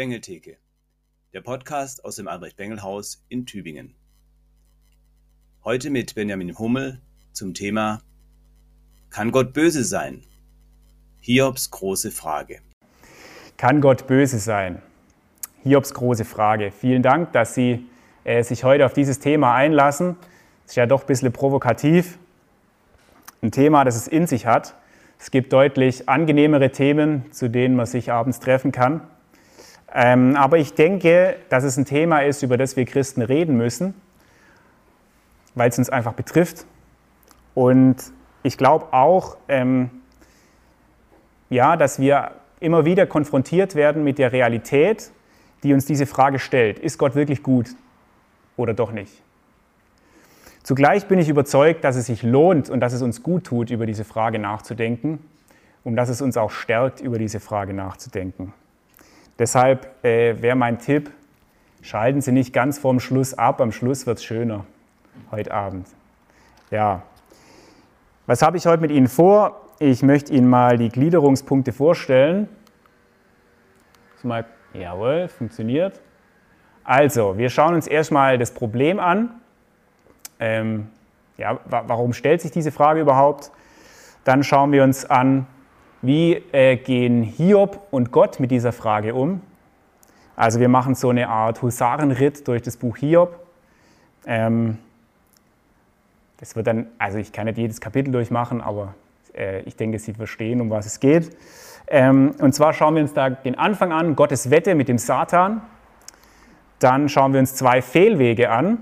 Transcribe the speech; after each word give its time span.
Bengeltheke, 0.00 0.56
der 1.34 1.42
Podcast 1.42 2.06
aus 2.06 2.16
dem 2.16 2.26
Albrecht-Bengel-Haus 2.26 3.22
in 3.28 3.44
Tübingen. 3.44 3.96
Heute 5.62 5.90
mit 5.90 6.14
Benjamin 6.14 6.58
Hummel 6.58 7.02
zum 7.32 7.52
Thema 7.52 8.00
Kann 9.10 9.30
Gott 9.30 9.52
böse 9.52 9.84
sein? 9.84 10.22
Hiobs 11.20 11.70
große 11.70 12.10
Frage. 12.12 12.62
Kann 13.58 13.82
Gott 13.82 14.06
böse 14.06 14.38
sein? 14.38 14.80
Hiobs 15.64 15.92
große 15.92 16.24
Frage. 16.24 16.72
Vielen 16.72 17.02
Dank, 17.02 17.34
dass 17.34 17.54
Sie 17.54 17.84
äh, 18.24 18.42
sich 18.42 18.64
heute 18.64 18.86
auf 18.86 18.94
dieses 18.94 19.18
Thema 19.18 19.54
einlassen. 19.54 20.16
Das 20.62 20.72
ist 20.72 20.76
ja 20.76 20.86
doch 20.86 21.02
ein 21.02 21.08
bisschen 21.08 21.30
provokativ. 21.30 22.18
Ein 23.42 23.52
Thema, 23.52 23.84
das 23.84 23.96
es 23.96 24.08
in 24.08 24.26
sich 24.26 24.46
hat. 24.46 24.74
Es 25.18 25.30
gibt 25.30 25.52
deutlich 25.52 26.08
angenehmere 26.08 26.72
Themen, 26.72 27.30
zu 27.32 27.50
denen 27.50 27.76
man 27.76 27.84
sich 27.84 28.10
abends 28.10 28.40
treffen 28.40 28.72
kann. 28.72 29.02
Ähm, 29.94 30.36
aber 30.36 30.58
ich 30.58 30.74
denke, 30.74 31.36
dass 31.48 31.64
es 31.64 31.76
ein 31.76 31.84
Thema 31.84 32.20
ist, 32.20 32.42
über 32.42 32.56
das 32.56 32.76
wir 32.76 32.84
Christen 32.84 33.22
reden 33.22 33.56
müssen, 33.56 33.94
weil 35.54 35.68
es 35.70 35.78
uns 35.78 35.90
einfach 35.90 36.12
betrifft. 36.12 36.64
Und 37.54 37.96
ich 38.42 38.56
glaube 38.56 38.92
auch, 38.92 39.36
ähm, 39.48 39.90
ja, 41.48 41.76
dass 41.76 41.98
wir 41.98 42.32
immer 42.60 42.84
wieder 42.84 43.06
konfrontiert 43.06 43.74
werden 43.74 44.04
mit 44.04 44.18
der 44.18 44.32
Realität, 44.32 45.10
die 45.62 45.74
uns 45.74 45.86
diese 45.86 46.06
Frage 46.06 46.38
stellt. 46.38 46.78
Ist 46.78 46.98
Gott 46.98 47.14
wirklich 47.14 47.42
gut 47.42 47.70
oder 48.56 48.74
doch 48.74 48.92
nicht? 48.92 49.12
Zugleich 50.62 51.06
bin 51.06 51.18
ich 51.18 51.28
überzeugt, 51.28 51.84
dass 51.84 51.96
es 51.96 52.06
sich 52.06 52.22
lohnt 52.22 52.70
und 52.70 52.80
dass 52.80 52.92
es 52.92 53.02
uns 53.02 53.22
gut 53.22 53.44
tut, 53.44 53.70
über 53.70 53.86
diese 53.86 54.04
Frage 54.04 54.38
nachzudenken 54.38 55.18
und 55.84 55.96
dass 55.96 56.08
es 56.10 56.20
uns 56.20 56.36
auch 56.36 56.50
stärkt, 56.50 57.00
über 57.00 57.18
diese 57.18 57.40
Frage 57.40 57.72
nachzudenken. 57.72 58.52
Deshalb 59.40 60.04
äh, 60.04 60.40
wäre 60.42 60.54
mein 60.54 60.78
Tipp, 60.78 61.10
schalten 61.80 62.20
Sie 62.20 62.30
nicht 62.30 62.52
ganz 62.52 62.78
vorm 62.78 63.00
Schluss 63.00 63.32
ab, 63.32 63.62
am 63.62 63.72
Schluss 63.72 64.06
wird 64.06 64.18
es 64.18 64.24
schöner 64.24 64.66
heute 65.30 65.54
Abend. 65.54 65.88
Ja, 66.70 67.02
was 68.26 68.42
habe 68.42 68.58
ich 68.58 68.66
heute 68.66 68.82
mit 68.82 68.90
Ihnen 68.90 69.08
vor? 69.08 69.58
Ich 69.78 70.02
möchte 70.02 70.34
Ihnen 70.34 70.50
mal 70.50 70.76
die 70.76 70.90
Gliederungspunkte 70.90 71.72
vorstellen. 71.72 72.50
Mal, 74.22 74.44
jawohl, 74.74 75.28
funktioniert. 75.28 76.02
Also, 76.84 77.38
wir 77.38 77.48
schauen 77.48 77.74
uns 77.74 77.86
erstmal 77.86 78.36
das 78.36 78.52
Problem 78.52 79.00
an. 79.00 79.30
Ähm, 80.38 80.88
ja, 81.38 81.58
warum 81.64 82.12
stellt 82.12 82.42
sich 82.42 82.50
diese 82.50 82.72
Frage 82.72 83.00
überhaupt? 83.00 83.52
Dann 84.24 84.44
schauen 84.44 84.70
wir 84.72 84.84
uns 84.84 85.06
an, 85.06 85.46
wie 86.02 86.34
äh, 86.52 86.76
gehen 86.76 87.22
Hiob 87.22 87.86
und 87.90 88.10
Gott 88.10 88.40
mit 88.40 88.50
dieser 88.50 88.72
Frage 88.72 89.14
um? 89.14 89.40
Also 90.36 90.60
wir 90.60 90.68
machen 90.68 90.94
so 90.94 91.10
eine 91.10 91.28
Art 91.28 91.60
Husarenritt 91.60 92.48
durch 92.48 92.62
das 92.62 92.76
Buch 92.76 92.96
Hiob. 92.96 93.38
Ähm, 94.26 94.78
das 96.38 96.56
wird 96.56 96.66
dann, 96.66 96.86
also 96.98 97.18
ich 97.18 97.32
kann 97.32 97.44
nicht 97.44 97.58
jedes 97.58 97.80
Kapitel 97.80 98.10
durchmachen, 98.10 98.62
aber 98.62 98.94
äh, 99.36 99.60
ich 99.62 99.76
denke, 99.76 99.98
Sie 99.98 100.14
verstehen, 100.14 100.60
um 100.60 100.70
was 100.70 100.86
es 100.86 101.00
geht. 101.00 101.36
Ähm, 101.86 102.34
und 102.40 102.54
zwar 102.54 102.72
schauen 102.72 102.94
wir 102.94 103.02
uns 103.02 103.12
da 103.12 103.28
den 103.28 103.58
Anfang 103.58 103.92
an, 103.92 104.16
Gottes 104.16 104.50
Wette 104.50 104.74
mit 104.74 104.88
dem 104.88 104.98
Satan. 104.98 105.60
Dann 106.78 107.10
schauen 107.10 107.32
wir 107.34 107.40
uns 107.40 107.54
zwei 107.54 107.82
Fehlwege 107.82 108.50
an, 108.50 108.78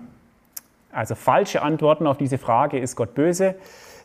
also 0.93 1.15
falsche 1.15 1.63
Antworten 1.63 2.07
auf 2.07 2.19
diese 2.19 2.39
Frage, 2.39 2.79
ist 2.79 2.97
Gott 2.97 3.15
böse? 3.15 3.57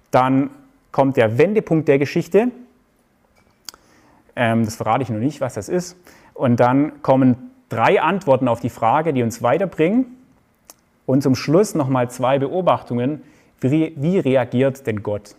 Dann 0.09 0.49
kommt 0.91 1.17
der 1.17 1.37
Wendepunkt 1.37 1.87
der 1.87 1.99
Geschichte. 1.99 2.49
Ähm, 4.35 4.65
das 4.65 4.75
verrate 4.75 5.03
ich 5.03 5.09
noch 5.09 5.19
nicht, 5.19 5.41
was 5.41 5.53
das 5.53 5.69
ist. 5.69 5.97
Und 6.33 6.59
dann 6.59 7.01
kommen 7.01 7.51
drei 7.69 8.01
Antworten 8.01 8.47
auf 8.47 8.59
die 8.59 8.69
Frage, 8.69 9.13
die 9.13 9.23
uns 9.23 9.41
weiterbringen. 9.41 10.05
Und 11.05 11.21
zum 11.21 11.35
Schluss 11.35 11.75
nochmal 11.75 12.09
zwei 12.09 12.39
Beobachtungen. 12.39 13.23
Wie, 13.59 13.93
wie 13.95 14.19
reagiert 14.19 14.87
denn 14.87 15.03
Gott? 15.03 15.35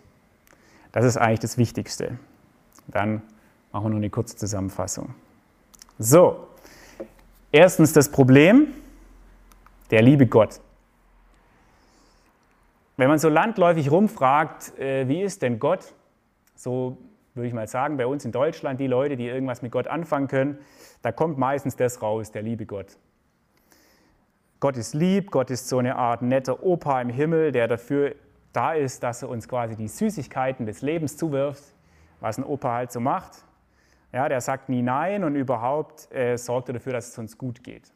Das 0.91 1.05
ist 1.05 1.17
eigentlich 1.17 1.41
das 1.41 1.57
Wichtigste. 1.57 2.17
Dann 2.87 3.21
machen 3.71 3.85
wir 3.85 3.89
noch 3.89 3.97
eine 3.97 4.09
kurze 4.09 4.37
Zusammenfassung. 4.37 5.13
So, 5.99 6.47
erstens 7.51 7.93
das 7.93 8.09
Problem, 8.09 8.67
der 9.91 10.01
liebe 10.01 10.27
Gott. 10.27 10.59
Wenn 12.97 13.09
man 13.09 13.19
so 13.19 13.27
landläufig 13.27 13.91
rumfragt, 13.91 14.77
äh, 14.79 15.07
wie 15.07 15.21
ist 15.21 15.41
denn 15.41 15.59
Gott, 15.59 15.93
so 16.55 16.97
würde 17.35 17.47
ich 17.47 17.53
mal 17.53 17.67
sagen, 17.67 17.97
bei 17.97 18.07
uns 18.07 18.25
in 18.25 18.31
Deutschland, 18.31 18.79
die 18.79 18.87
Leute, 18.87 19.17
die 19.17 19.27
irgendwas 19.27 19.61
mit 19.61 19.71
Gott 19.71 19.87
anfangen 19.87 20.27
können, 20.27 20.59
da 21.01 21.11
kommt 21.11 21.37
meistens 21.37 21.75
das 21.75 22.01
raus, 22.01 22.31
der 22.31 22.41
liebe 22.41 22.65
Gott. 22.65 22.97
Gott 24.59 24.77
ist 24.77 24.93
lieb, 24.93 25.31
Gott 25.31 25.51
ist 25.51 25.67
so 25.67 25.77
eine 25.77 25.97
Art 25.97 26.21
netter 26.21 26.63
Opa 26.63 27.01
im 27.01 27.09
Himmel, 27.09 27.51
der 27.51 27.67
dafür 27.67 28.15
da 28.53 28.73
ist, 28.73 29.03
dass 29.03 29.21
er 29.21 29.29
uns 29.29 29.47
quasi 29.47 29.75
die 29.75 29.87
Süßigkeiten 29.87 30.65
des 30.65 30.81
Lebens 30.81 31.17
zuwirft, 31.17 31.63
was 32.21 32.37
ein 32.37 32.43
Opa 32.43 32.73
halt 32.73 32.91
so 32.91 32.99
macht. 32.99 33.43
Ja, 34.13 34.29
der 34.29 34.39
sagt 34.39 34.69
nie 34.69 34.81
Nein 34.81 35.25
und 35.25 35.35
überhaupt 35.35 36.09
äh, 36.13 36.37
sorgt 36.37 36.69
er 36.69 36.73
dafür, 36.73 36.93
dass 36.93 37.09
es 37.09 37.17
uns 37.17 37.37
gut 37.37 37.63
geht. 37.63 37.91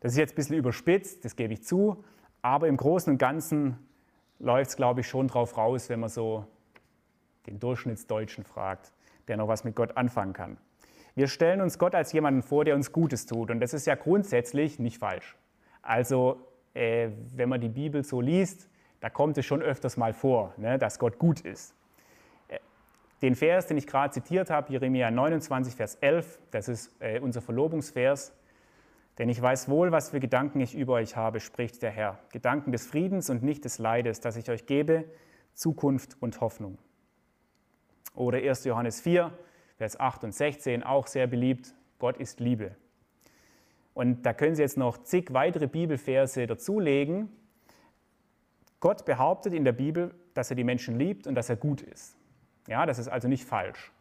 Das 0.00 0.12
ist 0.12 0.18
jetzt 0.18 0.34
ein 0.34 0.36
bisschen 0.36 0.56
überspitzt, 0.56 1.24
das 1.24 1.34
gebe 1.34 1.54
ich 1.54 1.64
zu, 1.64 2.04
aber 2.40 2.68
im 2.68 2.76
Großen 2.76 3.12
und 3.12 3.18
Ganzen 3.18 3.78
läuft 4.38 4.70
es, 4.70 4.76
glaube 4.76 5.00
ich, 5.00 5.08
schon 5.08 5.26
drauf 5.26 5.56
raus, 5.56 5.88
wenn 5.88 5.98
man 5.98 6.08
so 6.08 6.46
den 7.48 7.58
Durchschnittsdeutschen 7.58 8.44
fragt, 8.44 8.92
der 9.26 9.36
noch 9.36 9.48
was 9.48 9.64
mit 9.64 9.74
Gott 9.74 9.96
anfangen 9.96 10.32
kann. 10.32 10.58
Wir 11.14 11.26
stellen 11.26 11.60
uns 11.60 11.78
Gott 11.78 11.94
als 11.94 12.12
jemanden 12.12 12.42
vor, 12.42 12.64
der 12.64 12.74
uns 12.74 12.92
Gutes 12.92 13.26
tut. 13.26 13.50
Und 13.50 13.60
das 13.60 13.74
ist 13.74 13.86
ja 13.86 13.94
grundsätzlich 13.94 14.78
nicht 14.78 14.98
falsch. 14.98 15.36
Also, 15.82 16.40
äh, 16.74 17.08
wenn 17.34 17.48
man 17.48 17.60
die 17.60 17.68
Bibel 17.68 18.04
so 18.04 18.20
liest, 18.20 18.68
da 19.00 19.10
kommt 19.10 19.38
es 19.38 19.46
schon 19.46 19.62
öfters 19.62 19.96
mal 19.96 20.12
vor, 20.12 20.54
ne, 20.56 20.78
dass 20.78 20.98
Gott 20.98 21.18
gut 21.18 21.40
ist. 21.40 21.74
Äh, 22.48 22.58
den 23.22 23.34
Vers, 23.34 23.66
den 23.66 23.78
ich 23.78 23.86
gerade 23.86 24.12
zitiert 24.12 24.50
habe, 24.50 24.70
Jeremia 24.70 25.10
29, 25.10 25.74
Vers 25.74 25.96
11, 25.96 26.38
das 26.50 26.68
ist 26.68 26.94
äh, 27.00 27.18
unser 27.20 27.40
Verlobungsvers. 27.40 28.32
Denn 29.18 29.28
ich 29.28 29.42
weiß 29.42 29.68
wohl, 29.68 29.90
was 29.90 30.10
für 30.10 30.20
Gedanken 30.20 30.60
ich 30.60 30.76
über 30.76 30.94
euch 30.94 31.16
habe, 31.16 31.40
spricht 31.40 31.82
der 31.82 31.90
Herr. 31.90 32.20
Gedanken 32.30 32.70
des 32.70 32.86
Friedens 32.86 33.28
und 33.30 33.42
nicht 33.42 33.64
des 33.64 33.78
Leides, 33.78 34.20
dass 34.20 34.36
ich 34.36 34.48
euch 34.50 34.66
gebe, 34.66 35.04
Zukunft 35.54 36.16
und 36.20 36.40
Hoffnung. 36.40 36.78
Oder 38.14 38.38
1. 38.38 38.64
Johannes 38.64 39.00
4, 39.00 39.32
Vers 39.76 39.98
8 39.98 40.24
und 40.24 40.34
16, 40.34 40.82
auch 40.82 41.06
sehr 41.06 41.26
beliebt, 41.26 41.74
Gott 41.98 42.16
ist 42.16 42.40
Liebe. 42.40 42.74
Und 43.94 44.22
da 44.24 44.32
können 44.32 44.54
Sie 44.54 44.62
jetzt 44.62 44.76
noch 44.76 44.98
zig 44.98 45.32
weitere 45.34 45.66
Bibelverse 45.66 46.46
dazulegen. 46.46 47.28
Gott 48.80 49.04
behauptet 49.04 49.52
in 49.52 49.64
der 49.64 49.72
Bibel, 49.72 50.14
dass 50.34 50.50
er 50.50 50.56
die 50.56 50.64
Menschen 50.64 50.98
liebt 50.98 51.26
und 51.26 51.34
dass 51.34 51.48
er 51.48 51.56
gut 51.56 51.82
ist. 51.82 52.16
Ja, 52.68 52.86
das 52.86 52.98
ist 52.98 53.08
also 53.08 53.26
nicht 53.26 53.44
falsch. 53.44 53.92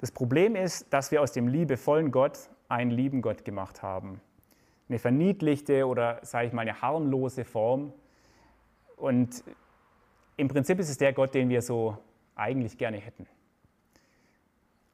Das 0.00 0.12
Problem 0.12 0.54
ist, 0.54 0.92
dass 0.92 1.10
wir 1.10 1.22
aus 1.22 1.32
dem 1.32 1.48
liebevollen 1.48 2.12
Gott 2.12 2.48
einen 2.68 2.90
lieben 2.90 3.22
Gott 3.22 3.44
gemacht 3.44 3.82
haben. 3.82 4.20
Eine 4.88 4.98
verniedlichte 4.98 5.86
oder, 5.86 6.20
sage 6.22 6.46
ich 6.46 6.52
mal, 6.52 6.62
eine 6.62 6.80
harmlose 6.82 7.44
Form. 7.44 7.92
Und 8.96 9.42
im 10.36 10.48
Prinzip 10.48 10.78
ist 10.78 10.90
es 10.90 10.98
der 10.98 11.12
Gott, 11.12 11.34
den 11.34 11.48
wir 11.48 11.62
so 11.62 11.98
eigentlich 12.34 12.78
gerne 12.78 12.98
hätten 12.98 13.26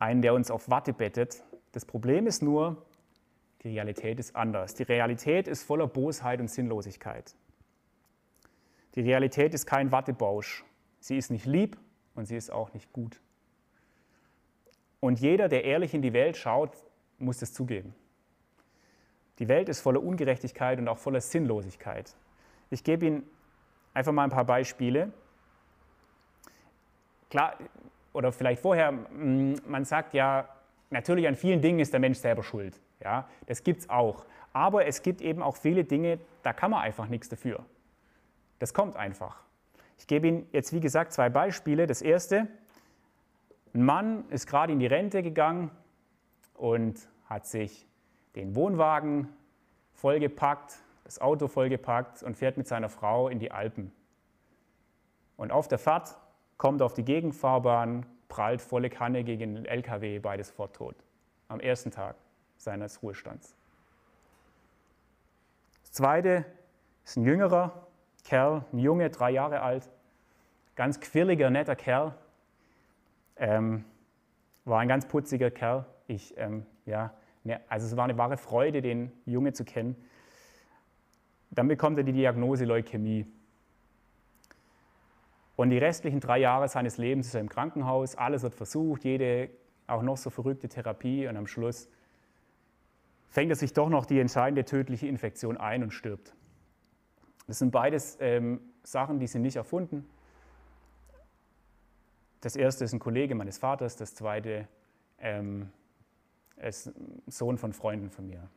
einen, 0.00 0.22
der 0.22 0.34
uns 0.34 0.50
auf 0.50 0.68
Watte 0.68 0.92
bettet. 0.92 1.44
Das 1.72 1.84
Problem 1.84 2.26
ist 2.26 2.42
nur, 2.42 2.84
die 3.62 3.68
Realität 3.68 4.18
ist 4.18 4.34
anders. 4.34 4.74
Die 4.74 4.82
Realität 4.82 5.46
ist 5.46 5.62
voller 5.62 5.86
Bosheit 5.86 6.40
und 6.40 6.48
Sinnlosigkeit. 6.48 7.36
Die 8.94 9.02
Realität 9.02 9.54
ist 9.54 9.66
kein 9.66 9.92
Wattebausch. 9.92 10.64
Sie 10.98 11.16
ist 11.16 11.30
nicht 11.30 11.46
lieb 11.46 11.76
und 12.14 12.26
sie 12.26 12.36
ist 12.36 12.50
auch 12.50 12.72
nicht 12.72 12.92
gut. 12.92 13.20
Und 14.98 15.20
jeder, 15.20 15.48
der 15.48 15.64
ehrlich 15.64 15.94
in 15.94 16.02
die 16.02 16.12
Welt 16.12 16.36
schaut, 16.36 16.72
muss 17.18 17.38
das 17.38 17.52
zugeben. 17.52 17.94
Die 19.38 19.48
Welt 19.48 19.68
ist 19.68 19.80
voller 19.80 20.02
Ungerechtigkeit 20.02 20.78
und 20.78 20.88
auch 20.88 20.98
voller 20.98 21.20
Sinnlosigkeit. 21.20 22.14
Ich 22.70 22.84
gebe 22.84 23.06
Ihnen 23.06 23.22
einfach 23.94 24.12
mal 24.12 24.24
ein 24.24 24.30
paar 24.30 24.44
Beispiele. 24.44 25.12
Klar, 27.30 27.56
oder 28.12 28.32
vielleicht 28.32 28.60
vorher, 28.60 28.92
mm, 28.92 29.54
man 29.66 29.84
sagt 29.84 30.14
ja, 30.14 30.48
natürlich 30.90 31.26
an 31.26 31.36
vielen 31.36 31.62
Dingen 31.62 31.78
ist 31.78 31.92
der 31.92 32.00
Mensch 32.00 32.18
selber 32.18 32.42
schuld. 32.42 32.80
Ja, 33.02 33.28
das 33.46 33.62
gibt 33.62 33.82
es 33.82 33.90
auch. 33.90 34.26
Aber 34.52 34.86
es 34.86 35.02
gibt 35.02 35.20
eben 35.20 35.42
auch 35.42 35.56
viele 35.56 35.84
Dinge, 35.84 36.18
da 36.42 36.52
kann 36.52 36.72
man 36.72 36.82
einfach 36.82 37.06
nichts 37.06 37.28
dafür. 37.28 37.64
Das 38.58 38.74
kommt 38.74 38.96
einfach. 38.96 39.42
Ich 39.96 40.06
gebe 40.06 40.26
Ihnen 40.26 40.46
jetzt, 40.52 40.72
wie 40.72 40.80
gesagt, 40.80 41.12
zwei 41.12 41.28
Beispiele. 41.28 41.86
Das 41.86 42.02
erste, 42.02 42.48
ein 43.74 43.84
Mann 43.84 44.28
ist 44.30 44.46
gerade 44.46 44.72
in 44.72 44.80
die 44.80 44.86
Rente 44.86 45.22
gegangen 45.22 45.70
und 46.54 47.08
hat 47.26 47.46
sich 47.46 47.86
den 48.34 48.54
Wohnwagen 48.56 49.28
vollgepackt, 49.92 50.78
das 51.04 51.20
Auto 51.20 51.48
vollgepackt 51.48 52.22
und 52.22 52.36
fährt 52.36 52.56
mit 52.56 52.66
seiner 52.66 52.88
Frau 52.88 53.28
in 53.28 53.38
die 53.38 53.52
Alpen. 53.52 53.92
Und 55.36 55.52
auf 55.52 55.68
der 55.68 55.78
Fahrt 55.78 56.16
kommt 56.60 56.82
auf 56.82 56.92
die 56.92 57.06
Gegenfahrbahn, 57.06 58.04
prallt 58.28 58.60
volle 58.60 58.90
Kanne 58.90 59.24
gegen 59.24 59.54
den 59.54 59.64
LKW, 59.64 60.18
beides 60.18 60.48
sofort 60.48 60.76
tot. 60.76 60.94
am 61.48 61.58
ersten 61.58 61.90
Tag 61.90 62.16
seines 62.58 63.02
Ruhestands. 63.02 63.56
Das 65.80 65.92
zweite 65.92 66.44
ist 67.02 67.16
ein 67.16 67.24
jüngerer 67.24 67.86
Kerl, 68.24 68.66
ein 68.74 68.78
Junge, 68.78 69.08
drei 69.08 69.30
Jahre 69.30 69.62
alt, 69.62 69.88
ganz 70.76 71.00
quirliger, 71.00 71.48
netter 71.48 71.76
Kerl. 71.76 72.14
Ähm, 73.36 73.86
war 74.66 74.80
ein 74.80 74.88
ganz 74.88 75.08
putziger 75.08 75.50
Kerl. 75.50 75.86
Ich, 76.08 76.36
ähm, 76.36 76.66
ja, 76.84 77.14
ne, 77.42 77.62
also 77.70 77.86
es 77.86 77.96
war 77.96 78.04
eine 78.04 78.18
wahre 78.18 78.36
Freude, 78.36 78.82
den 78.82 79.10
Junge 79.24 79.54
zu 79.54 79.64
kennen. 79.64 79.96
Dann 81.50 81.68
bekommt 81.68 81.96
er 81.96 82.04
die 82.04 82.12
Diagnose 82.12 82.66
Leukämie. 82.66 83.24
Und 85.60 85.68
die 85.68 85.76
restlichen 85.76 86.20
drei 86.20 86.38
Jahre 86.38 86.68
seines 86.68 86.96
Lebens 86.96 87.26
ist 87.26 87.34
er 87.34 87.42
im 87.42 87.50
Krankenhaus. 87.50 88.16
Alles 88.16 88.42
wird 88.42 88.54
versucht, 88.54 89.04
jede 89.04 89.50
auch 89.86 90.00
noch 90.00 90.16
so 90.16 90.30
verrückte 90.30 90.70
Therapie. 90.70 91.28
Und 91.28 91.36
am 91.36 91.46
Schluss 91.46 91.86
fängt 93.28 93.50
er 93.50 93.56
sich 93.56 93.74
doch 93.74 93.90
noch 93.90 94.06
die 94.06 94.20
entscheidende 94.20 94.64
tödliche 94.64 95.06
Infektion 95.06 95.58
ein 95.58 95.82
und 95.82 95.90
stirbt. 95.90 96.34
Das 97.46 97.58
sind 97.58 97.72
beides 97.72 98.16
ähm, 98.22 98.62
Sachen, 98.84 99.18
die 99.18 99.26
sind 99.26 99.42
nicht 99.42 99.56
erfunden. 99.56 100.08
Das 102.40 102.56
erste 102.56 102.86
ist 102.86 102.94
ein 102.94 102.98
Kollege 102.98 103.34
meines 103.34 103.58
Vaters, 103.58 103.96
das 103.96 104.14
zweite 104.14 104.66
ähm, 105.18 105.68
ist 106.56 106.86
ein 106.86 107.22
Sohn 107.26 107.58
von 107.58 107.74
Freunden 107.74 108.08
von 108.08 108.26
mir. 108.26 108.48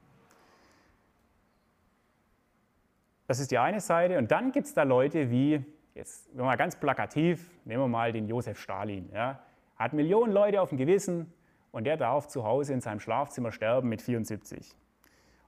Das 3.28 3.42
ist 3.42 3.52
die 3.52 3.58
eine 3.58 3.82
Seite. 3.82 4.18
Und 4.18 4.32
dann 4.32 4.54
gibt 4.54 4.68
es 4.68 4.74
da 4.74 4.84
Leute 4.84 5.30
wie, 5.32 5.66
jetzt 5.96 6.34
mal 6.36 6.56
ganz 6.56 6.76
plakativ, 6.76 7.50
nehmen 7.66 7.84
wir 7.84 7.88
mal 7.88 8.12
den 8.12 8.28
Josef 8.28 8.60
Stalin. 8.60 9.10
Ja, 9.14 9.40
hat 9.78 9.94
Millionen 9.94 10.34
Leute 10.34 10.62
auf 10.62 10.70
dem 10.70 10.78
Gewissen 10.78 11.32
und 11.72 11.86
der 11.86 11.98
darf 11.98 12.28
zu 12.28 12.44
Hause 12.44 12.74
in 12.74 12.82
seinem 12.82 13.00
Schlafzimmer 13.00 13.52
sterben 13.52 13.90
mit 13.90 14.02
74. 14.02 14.76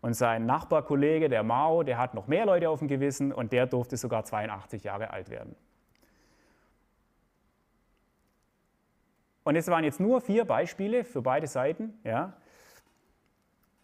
Und 0.02 0.14
sein 0.14 0.46
Nachbarkollege, 0.46 1.30
der 1.30 1.44
Mao, 1.44 1.84
der 1.84 1.98
hat 1.98 2.14
noch 2.14 2.28
mehr 2.28 2.46
Leute 2.46 2.70
auf 2.70 2.80
dem 2.80 2.88
Gewissen 2.88 3.32
und 3.32 3.54
der 3.54 3.66
durfte 3.66 3.98
sogar 3.98 4.24
82 4.24 4.84
Jahre 4.84 5.12
alt 5.12 5.30
werden. 5.30 5.56
Und 9.44 9.56
es 9.56 9.68
waren 9.68 9.84
jetzt 9.84 10.00
nur 10.00 10.22
vier 10.22 10.44
Beispiele 10.46 11.04
für 11.04 11.22
beide 11.22 11.48
Seiten. 11.48 12.00
Ja. 12.04 12.34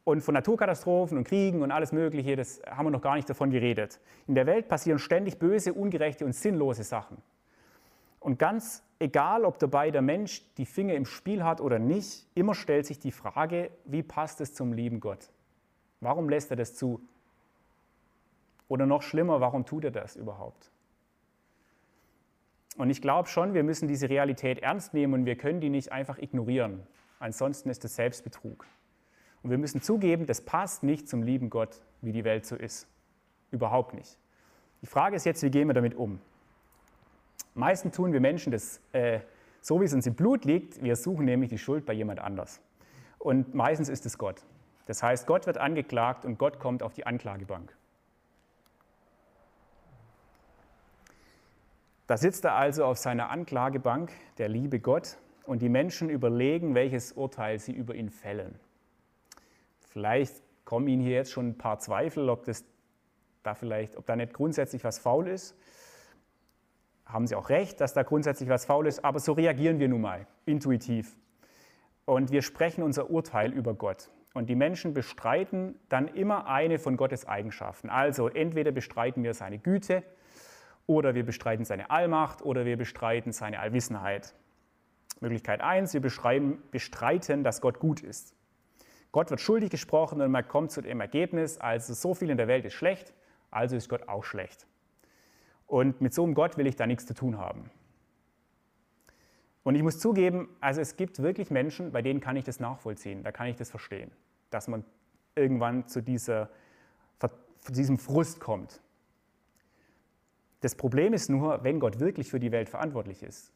Und 0.03 0.21
von 0.21 0.33
Naturkatastrophen 0.33 1.17
und 1.17 1.25
Kriegen 1.25 1.61
und 1.61 1.71
alles 1.71 1.91
Mögliche, 1.91 2.35
das 2.35 2.61
haben 2.67 2.87
wir 2.87 2.91
noch 2.91 3.01
gar 3.01 3.15
nicht 3.15 3.29
davon 3.29 3.51
geredet. 3.51 3.99
In 4.27 4.35
der 4.35 4.47
Welt 4.47 4.67
passieren 4.67 4.97
ständig 4.97 5.37
böse, 5.37 5.73
ungerechte 5.73 6.25
und 6.25 6.33
sinnlose 6.33 6.83
Sachen. 6.83 7.17
Und 8.19 8.39
ganz 8.39 8.83
egal, 8.99 9.45
ob 9.45 9.59
dabei 9.59 9.91
der 9.91 10.01
Mensch 10.01 10.43
die 10.55 10.65
Finger 10.65 10.93
im 10.93 11.05
Spiel 11.05 11.43
hat 11.43 11.59
oder 11.59 11.79
nicht, 11.79 12.27
immer 12.35 12.55
stellt 12.55 12.85
sich 12.85 12.99
die 12.99 13.11
Frage, 13.11 13.71
wie 13.85 14.03
passt 14.03 14.41
es 14.41 14.53
zum 14.53 14.73
lieben 14.73 14.99
Gott? 14.99 15.31
Warum 16.01 16.29
lässt 16.29 16.51
er 16.51 16.57
das 16.57 16.75
zu? 16.75 17.01
Oder 18.67 18.85
noch 18.85 19.01
schlimmer, 19.01 19.41
warum 19.41 19.65
tut 19.65 19.83
er 19.85 19.91
das 19.91 20.15
überhaupt? 20.15 20.71
Und 22.77 22.89
ich 22.89 23.01
glaube 23.01 23.27
schon, 23.27 23.53
wir 23.53 23.63
müssen 23.63 23.87
diese 23.87 24.09
Realität 24.09 24.59
ernst 24.59 24.93
nehmen 24.93 25.13
und 25.13 25.25
wir 25.25 25.35
können 25.35 25.59
die 25.59 25.69
nicht 25.69 25.91
einfach 25.91 26.17
ignorieren. 26.17 26.81
Ansonsten 27.19 27.69
ist 27.69 27.83
es 27.85 27.95
Selbstbetrug. 27.95 28.65
Und 29.43 29.49
wir 29.49 29.57
müssen 29.57 29.81
zugeben, 29.81 30.25
das 30.25 30.41
passt 30.41 30.83
nicht 30.83 31.09
zum 31.09 31.23
lieben 31.23 31.49
Gott, 31.49 31.81
wie 32.01 32.11
die 32.11 32.23
Welt 32.23 32.45
so 32.45 32.55
ist. 32.55 32.87
Überhaupt 33.49 33.93
nicht. 33.93 34.17
Die 34.81 34.85
Frage 34.85 35.15
ist 35.15 35.25
jetzt, 35.25 35.43
wie 35.43 35.49
gehen 35.49 35.67
wir 35.67 35.73
damit 35.73 35.95
um? 35.95 36.19
Meistens 37.53 37.95
tun 37.95 38.13
wir 38.13 38.19
Menschen 38.19 38.51
das 38.51 38.79
äh, 38.93 39.19
so, 39.61 39.79
wie 39.81 39.85
es 39.85 39.93
uns 39.93 40.07
im 40.07 40.15
Blut 40.15 40.45
liegt. 40.45 40.81
Wir 40.81 40.95
suchen 40.95 41.25
nämlich 41.25 41.49
die 41.49 41.57
Schuld 41.57 41.85
bei 41.85 41.93
jemand 41.93 42.19
anders. 42.19 42.61
Und 43.19 43.53
meistens 43.53 43.89
ist 43.89 44.05
es 44.05 44.17
Gott. 44.17 44.43
Das 44.87 45.03
heißt, 45.03 45.27
Gott 45.27 45.45
wird 45.45 45.57
angeklagt 45.57 46.25
und 46.25 46.37
Gott 46.37 46.59
kommt 46.59 46.81
auf 46.81 46.93
die 46.93 47.05
Anklagebank. 47.05 47.75
Da 52.07 52.17
sitzt 52.17 52.43
er 52.43 52.55
also 52.55 52.83
auf 52.85 52.97
seiner 52.97 53.29
Anklagebank, 53.29 54.11
der 54.37 54.49
liebe 54.49 54.79
Gott, 54.79 55.17
und 55.45 55.61
die 55.61 55.69
Menschen 55.69 56.09
überlegen, 56.09 56.75
welches 56.75 57.13
Urteil 57.13 57.59
sie 57.59 57.71
über 57.71 57.95
ihn 57.95 58.09
fällen. 58.09 58.59
Vielleicht 59.91 60.41
kommen 60.63 60.87
Ihnen 60.87 61.01
hier 61.01 61.15
jetzt 61.15 61.31
schon 61.31 61.49
ein 61.49 61.57
paar 61.57 61.79
Zweifel, 61.79 62.29
ob, 62.29 62.45
das 62.45 62.63
da 63.43 63.53
vielleicht, 63.53 63.97
ob 63.97 64.05
da 64.05 64.15
nicht 64.15 64.33
grundsätzlich 64.33 64.85
was 64.85 64.99
faul 64.99 65.27
ist. 65.27 65.57
Haben 67.05 67.27
Sie 67.27 67.35
auch 67.35 67.49
recht, 67.49 67.81
dass 67.81 67.93
da 67.93 68.03
grundsätzlich 68.03 68.47
was 68.47 68.63
faul 68.63 68.87
ist, 68.87 69.03
aber 69.03 69.19
so 69.19 69.33
reagieren 69.33 69.79
wir 69.79 69.89
nun 69.89 69.99
mal, 69.99 70.27
intuitiv. 70.45 71.17
Und 72.05 72.31
wir 72.31 72.41
sprechen 72.41 72.83
unser 72.83 73.09
Urteil 73.09 73.51
über 73.51 73.73
Gott. 73.73 74.09
Und 74.33 74.47
die 74.49 74.55
Menschen 74.55 74.93
bestreiten 74.93 75.77
dann 75.89 76.07
immer 76.07 76.47
eine 76.47 76.79
von 76.79 76.95
Gottes 76.95 77.27
Eigenschaften. 77.27 77.89
Also 77.89 78.29
entweder 78.29 78.71
bestreiten 78.71 79.23
wir 79.23 79.33
seine 79.33 79.59
Güte 79.59 80.03
oder 80.87 81.15
wir 81.15 81.25
bestreiten 81.25 81.65
seine 81.65 81.89
Allmacht 81.89 82.41
oder 82.41 82.63
wir 82.63 82.77
bestreiten 82.77 83.33
seine 83.33 83.59
Allwissenheit. 83.59 84.33
Möglichkeit 85.19 85.59
1, 85.59 85.93
wir 85.93 86.01
bestreiten, 86.01 87.43
dass 87.43 87.59
Gott 87.59 87.79
gut 87.79 88.01
ist. 88.01 88.33
Gott 89.11 89.29
wird 89.29 89.41
schuldig 89.41 89.69
gesprochen 89.69 90.21
und 90.21 90.31
man 90.31 90.47
kommt 90.47 90.71
zu 90.71 90.81
dem 90.81 91.01
Ergebnis, 91.01 91.57
also 91.57 91.93
so 91.93 92.13
viel 92.13 92.29
in 92.29 92.37
der 92.37 92.47
Welt 92.47 92.65
ist 92.65 92.73
schlecht, 92.73 93.13
also 93.49 93.75
ist 93.75 93.89
Gott 93.89 94.07
auch 94.07 94.23
schlecht. 94.23 94.65
Und 95.67 96.01
mit 96.01 96.13
so 96.13 96.23
einem 96.23 96.33
Gott 96.33 96.57
will 96.57 96.67
ich 96.67 96.75
da 96.75 96.87
nichts 96.87 97.05
zu 97.05 97.13
tun 97.13 97.37
haben. 97.37 97.69
Und 99.63 99.75
ich 99.75 99.83
muss 99.83 99.99
zugeben, 99.99 100.49
also 100.59 100.81
es 100.81 100.95
gibt 100.95 101.21
wirklich 101.21 101.51
Menschen, 101.51 101.91
bei 101.91 102.01
denen 102.01 102.19
kann 102.19 102.35
ich 102.35 102.45
das 102.45 102.59
nachvollziehen, 102.59 103.23
da 103.23 103.31
kann 103.31 103.47
ich 103.47 103.57
das 103.57 103.69
verstehen, 103.69 104.11
dass 104.49 104.67
man 104.67 104.83
irgendwann 105.35 105.87
zu, 105.87 106.01
dieser, 106.01 106.49
zu 107.59 107.71
diesem 107.71 107.97
Frust 107.97 108.39
kommt. 108.39 108.81
Das 110.61 110.75
Problem 110.75 111.13
ist 111.13 111.29
nur, 111.29 111.63
wenn 111.63 111.79
Gott 111.79 111.99
wirklich 111.99 112.29
für 112.29 112.39
die 112.39 112.51
Welt 112.51 112.69
verantwortlich 112.69 113.23
ist 113.23 113.51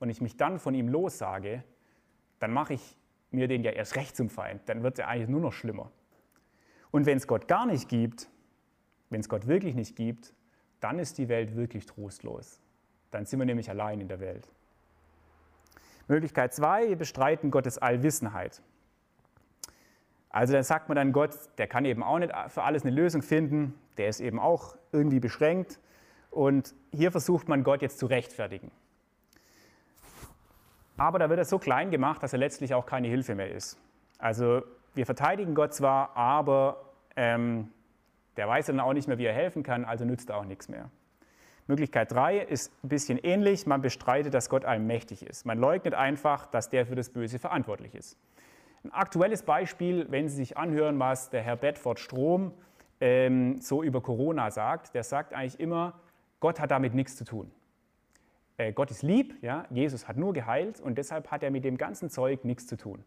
und 0.00 0.08
ich 0.08 0.20
mich 0.20 0.36
dann 0.36 0.58
von 0.58 0.74
ihm 0.74 0.88
lossage, 0.88 1.62
dann 2.38 2.52
mache 2.52 2.74
ich 2.74 2.96
mir 3.34 3.48
den 3.48 3.62
ja 3.62 3.72
erst 3.72 3.96
recht 3.96 4.16
zum 4.16 4.30
Feind, 4.30 4.62
dann 4.66 4.82
wird 4.82 4.98
er 4.98 5.08
eigentlich 5.08 5.28
nur 5.28 5.40
noch 5.40 5.52
schlimmer. 5.52 5.90
Und 6.90 7.06
wenn 7.06 7.16
es 7.16 7.26
Gott 7.26 7.48
gar 7.48 7.66
nicht 7.66 7.88
gibt, 7.88 8.28
wenn 9.10 9.20
es 9.20 9.28
Gott 9.28 9.46
wirklich 9.46 9.74
nicht 9.74 9.96
gibt, 9.96 10.34
dann 10.80 10.98
ist 10.98 11.18
die 11.18 11.28
Welt 11.28 11.56
wirklich 11.56 11.86
trostlos. 11.86 12.60
Dann 13.10 13.26
sind 13.26 13.38
wir 13.38 13.46
nämlich 13.46 13.70
allein 13.70 14.00
in 14.00 14.08
der 14.08 14.20
Welt. 14.20 14.50
Möglichkeit 16.08 16.52
zwei, 16.52 16.88
wir 16.88 16.96
bestreiten 16.96 17.50
Gottes 17.50 17.78
Allwissenheit. 17.78 18.62
Also 20.28 20.52
dann 20.52 20.64
sagt 20.64 20.88
man 20.88 20.96
dann, 20.96 21.12
Gott, 21.12 21.30
der 21.58 21.66
kann 21.68 21.84
eben 21.84 22.02
auch 22.02 22.18
nicht 22.18 22.32
für 22.48 22.62
alles 22.62 22.82
eine 22.82 22.94
Lösung 22.94 23.22
finden, 23.22 23.74
der 23.96 24.08
ist 24.08 24.20
eben 24.20 24.38
auch 24.40 24.76
irgendwie 24.92 25.20
beschränkt. 25.20 25.78
Und 26.30 26.74
hier 26.92 27.12
versucht 27.12 27.48
man 27.48 27.62
Gott 27.62 27.82
jetzt 27.82 27.98
zu 27.98 28.06
rechtfertigen. 28.06 28.70
Aber 30.96 31.18
da 31.18 31.28
wird 31.28 31.38
er 31.38 31.44
so 31.44 31.58
klein 31.58 31.90
gemacht, 31.90 32.22
dass 32.22 32.32
er 32.32 32.38
letztlich 32.38 32.74
auch 32.74 32.86
keine 32.86 33.08
Hilfe 33.08 33.34
mehr 33.34 33.50
ist. 33.50 33.78
Also 34.18 34.62
wir 34.94 35.06
verteidigen 35.06 35.54
Gott 35.54 35.74
zwar, 35.74 36.16
aber 36.16 36.92
ähm, 37.16 37.70
der 38.36 38.48
weiß 38.48 38.66
dann 38.66 38.80
auch 38.80 38.92
nicht 38.92 39.08
mehr, 39.08 39.18
wie 39.18 39.26
er 39.26 39.32
helfen 39.32 39.62
kann, 39.62 39.84
also 39.84 40.04
nützt 40.04 40.30
er 40.30 40.36
auch 40.36 40.44
nichts 40.44 40.68
mehr. 40.68 40.90
Möglichkeit 41.66 42.12
3 42.12 42.38
ist 42.38 42.72
ein 42.84 42.88
bisschen 42.88 43.18
ähnlich. 43.18 43.66
Man 43.66 43.80
bestreitet, 43.80 44.34
dass 44.34 44.50
Gott 44.50 44.64
allmächtig 44.64 45.24
ist. 45.26 45.46
Man 45.46 45.58
leugnet 45.58 45.94
einfach, 45.94 46.46
dass 46.46 46.68
der 46.68 46.84
für 46.84 46.94
das 46.94 47.08
Böse 47.08 47.38
verantwortlich 47.38 47.94
ist. 47.94 48.18
Ein 48.84 48.92
aktuelles 48.92 49.42
Beispiel, 49.42 50.06
wenn 50.10 50.28
Sie 50.28 50.36
sich 50.36 50.58
anhören, 50.58 50.98
was 50.98 51.30
der 51.30 51.40
Herr 51.40 51.56
Bedford 51.56 51.98
Strom 51.98 52.52
ähm, 53.00 53.60
so 53.62 53.82
über 53.82 54.02
Corona 54.02 54.50
sagt, 54.50 54.94
der 54.94 55.04
sagt 55.04 55.32
eigentlich 55.32 55.58
immer, 55.58 55.94
Gott 56.38 56.60
hat 56.60 56.70
damit 56.70 56.94
nichts 56.94 57.16
zu 57.16 57.24
tun. 57.24 57.50
Äh, 58.56 58.72
Gott 58.72 58.90
ist 58.90 59.02
lieb, 59.02 59.36
ja? 59.42 59.66
Jesus 59.70 60.06
hat 60.08 60.16
nur 60.16 60.32
geheilt 60.32 60.80
und 60.80 60.96
deshalb 60.96 61.30
hat 61.30 61.42
er 61.42 61.50
mit 61.50 61.64
dem 61.64 61.76
ganzen 61.76 62.10
Zeug 62.10 62.44
nichts 62.44 62.66
zu 62.66 62.76
tun. 62.76 63.04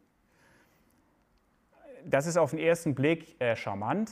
Das 2.06 2.28
ist 2.28 2.38
auf 2.38 2.52
den 2.52 2.60
ersten 2.60 2.96
Blick 2.96 3.40
äh, 3.42 3.56
charmant, 3.56 4.12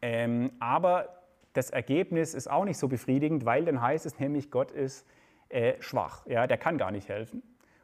ähm, 0.00 0.52
aber 0.58 1.08
das 1.52 1.70
Ergebnis 1.70 2.34
ist 2.34 2.50
auch 2.50 2.64
nicht 2.64 2.78
so 2.78 2.88
befriedigend, 2.88 3.44
weil 3.44 3.64
dann 3.64 3.80
heißt 3.80 4.06
es 4.06 4.18
nämlich, 4.18 4.50
Gott 4.50 4.70
ist 4.70 5.06
äh, 5.48 5.74
schwach, 5.80 6.26
ja, 6.26 6.46
der 6.46 6.58
kann 6.58 6.78
gar 6.78 6.90
nicht 6.90 7.08
helfen. 7.08 7.42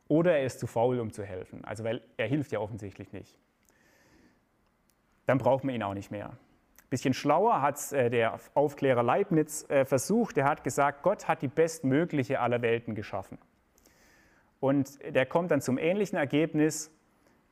Oder 0.08 0.38
er 0.38 0.46
ist 0.46 0.58
zu 0.58 0.66
faul, 0.66 1.00
um 1.00 1.12
zu 1.12 1.22
helfen. 1.22 1.64
Also 1.64 1.84
weil 1.84 2.00
er 2.16 2.26
hilft 2.26 2.50
ja 2.50 2.60
offensichtlich 2.60 3.12
nicht. 3.12 3.38
Dann 5.26 5.36
braucht 5.36 5.64
man 5.64 5.74
ihn 5.74 5.82
auch 5.82 5.92
nicht 5.92 6.10
mehr. 6.10 6.32
Bisschen 6.90 7.12
schlauer 7.12 7.60
hat 7.60 7.76
es 7.76 7.92
äh, 7.92 8.08
der 8.08 8.38
Aufklärer 8.54 9.02
Leibniz 9.02 9.68
äh, 9.68 9.84
versucht. 9.84 10.38
Er 10.38 10.46
hat 10.46 10.64
gesagt, 10.64 11.02
Gott 11.02 11.28
hat 11.28 11.42
die 11.42 11.48
bestmögliche 11.48 12.40
aller 12.40 12.62
Welten 12.62 12.94
geschaffen. 12.94 13.38
Und 14.60 14.98
der 15.14 15.26
kommt 15.26 15.50
dann 15.50 15.60
zum 15.60 15.78
ähnlichen 15.78 16.18
Ergebnis, 16.18 16.90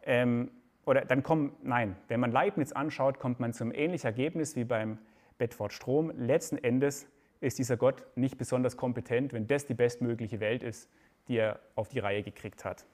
ähm, 0.03 0.51
oder 0.87 1.05
dann 1.05 1.23
kommt, 1.23 1.65
nein, 1.65 1.97
wenn 2.09 2.21
man 2.21 2.31
Leibniz 2.31 2.73
anschaut, 2.73 3.19
kommt 3.19 3.41
man 3.41 3.53
zum 3.53 3.73
ähnlichen 3.73 4.07
Ergebnis 4.07 4.57
wie 4.57 4.65
beim 4.65 4.99
Bedford 5.37 5.73
Strom. 5.73 6.13
Letzten 6.17 6.57
Endes 6.57 7.07
ist 7.41 7.59
dieser 7.59 7.77
Gott 7.77 8.05
nicht 8.15 8.39
besonders 8.39 8.77
kompetent, 8.77 9.33
wenn 9.33 9.47
das 9.47 9.67
die 9.67 9.75
bestmögliche 9.75 10.41
Welt 10.41 10.63
ist, 10.63 10.89
die 11.29 11.37
er 11.37 11.61
auf 11.75 11.89
die 11.89 11.99
Reihe 11.99 12.23
gekriegt 12.23 12.65
hat. 12.65 12.87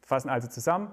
Fassen 0.00 0.30
also 0.30 0.48
zusammen. 0.48 0.90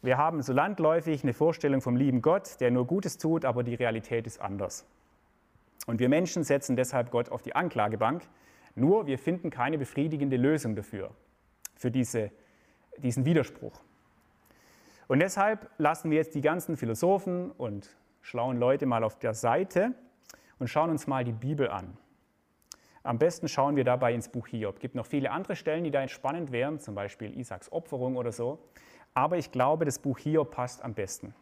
Wir 0.00 0.16
haben 0.16 0.42
so 0.42 0.52
landläufig 0.52 1.24
eine 1.24 1.32
Vorstellung 1.32 1.80
vom 1.80 1.96
lieben 1.96 2.22
Gott, 2.22 2.60
der 2.60 2.70
nur 2.70 2.86
Gutes 2.86 3.18
tut, 3.18 3.44
aber 3.44 3.64
die 3.64 3.74
Realität 3.74 4.26
ist 4.26 4.40
anders. 4.40 4.86
Und 5.86 5.98
wir 5.98 6.08
Menschen 6.08 6.44
setzen 6.44 6.76
deshalb 6.76 7.10
Gott 7.10 7.30
auf 7.30 7.42
die 7.42 7.56
Anklagebank, 7.56 8.22
nur 8.76 9.06
wir 9.06 9.18
finden 9.18 9.50
keine 9.50 9.76
befriedigende 9.76 10.36
Lösung 10.36 10.76
dafür, 10.76 11.10
für 11.74 11.90
diese, 11.90 12.30
diesen 12.98 13.24
Widerspruch. 13.24 13.80
Und 15.08 15.20
deshalb 15.20 15.68
lassen 15.78 16.10
wir 16.10 16.18
jetzt 16.18 16.34
die 16.34 16.42
ganzen 16.42 16.76
Philosophen 16.76 17.50
und 17.52 17.96
schlauen 18.20 18.58
Leute 18.58 18.86
mal 18.86 19.02
auf 19.02 19.18
der 19.18 19.34
Seite 19.34 19.94
und 20.60 20.68
schauen 20.68 20.90
uns 20.90 21.08
mal 21.08 21.24
die 21.24 21.32
Bibel 21.32 21.68
an. 21.70 21.96
Am 23.02 23.18
besten 23.18 23.48
schauen 23.48 23.74
wir 23.74 23.84
dabei 23.84 24.12
ins 24.12 24.28
Buch 24.28 24.46
Hiob. 24.48 24.76
Es 24.76 24.80
gibt 24.80 24.94
noch 24.94 25.06
viele 25.06 25.30
andere 25.30 25.56
Stellen, 25.56 25.82
die 25.82 25.90
da 25.90 26.06
spannend 26.06 26.52
wären, 26.52 26.78
zum 26.78 26.94
Beispiel 26.94 27.36
Isaaks 27.38 27.72
Opferung 27.72 28.16
oder 28.16 28.32
so. 28.32 28.58
Aber 29.18 29.36
ich 29.36 29.50
glaube, 29.50 29.84
das 29.84 29.98
Buch 29.98 30.16
Hiob 30.20 30.52
passt 30.52 30.80
am 30.84 30.94
besten. 30.94 31.34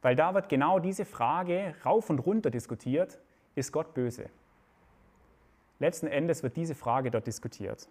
Weil 0.00 0.16
da 0.16 0.32
wird 0.32 0.48
genau 0.48 0.78
diese 0.78 1.04
Frage 1.04 1.74
rauf 1.84 2.08
und 2.08 2.18
runter 2.18 2.48
diskutiert, 2.48 3.18
ist 3.54 3.72
Gott 3.72 3.92
böse? 3.92 4.30
Letzten 5.80 6.06
Endes 6.06 6.42
wird 6.42 6.56
diese 6.56 6.74
Frage 6.74 7.10
dort 7.10 7.26
diskutiert. 7.26 7.90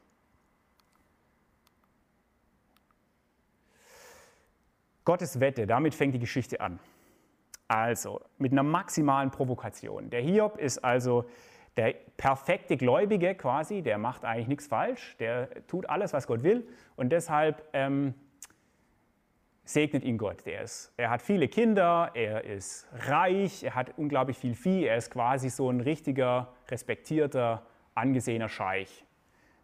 Gottes 5.06 5.40
Wette, 5.40 5.68
damit 5.68 5.94
fängt 5.94 6.16
die 6.16 6.20
Geschichte 6.20 6.60
an. 6.60 6.80
Also, 7.68 8.22
mit 8.40 8.52
einer 8.52 8.64
maximalen 8.64 9.30
Provokation. 9.30 10.10
Der 10.10 10.22
Hiob 10.22 10.58
ist 10.58 10.84
also 10.84 11.30
der 11.76 11.94
perfekte 12.18 12.78
Gläubige 12.78 13.36
quasi, 13.36 13.84
der 13.84 14.00
macht 14.00 14.26
eigentlich 14.26 14.48
nichts 14.48 14.66
falsch, 14.66 15.16
der 15.20 15.68
tut 15.68 15.88
alles, 15.88 16.14
was 16.14 16.26
Gott 16.26 16.42
will 16.42 16.68
und 16.96 17.10
deshalb 17.10 17.64
ähm, 17.74 18.16
segnet 19.68 20.04
ihn 20.04 20.18
Gott. 20.18 20.46
Der 20.46 20.62
ist, 20.62 20.94
er 20.98 21.10
hat 21.10 21.22
viele 21.22 21.48
Kinder, 21.48 22.12
er 22.14 22.44
ist 22.46 22.88
reich, 23.08 23.64
er 23.64 23.76
hat 23.76 23.98
unglaublich 23.98 24.38
viel 24.38 24.56
Vieh, 24.56 24.86
er 24.86 24.98
ist 24.98 25.12
quasi 25.12 25.50
so 25.50 25.70
ein 25.70 25.82
richtiger, 25.82 26.54
respektierter, 26.70 27.66
angesehener 27.94 28.50
Scheich, 28.50 29.06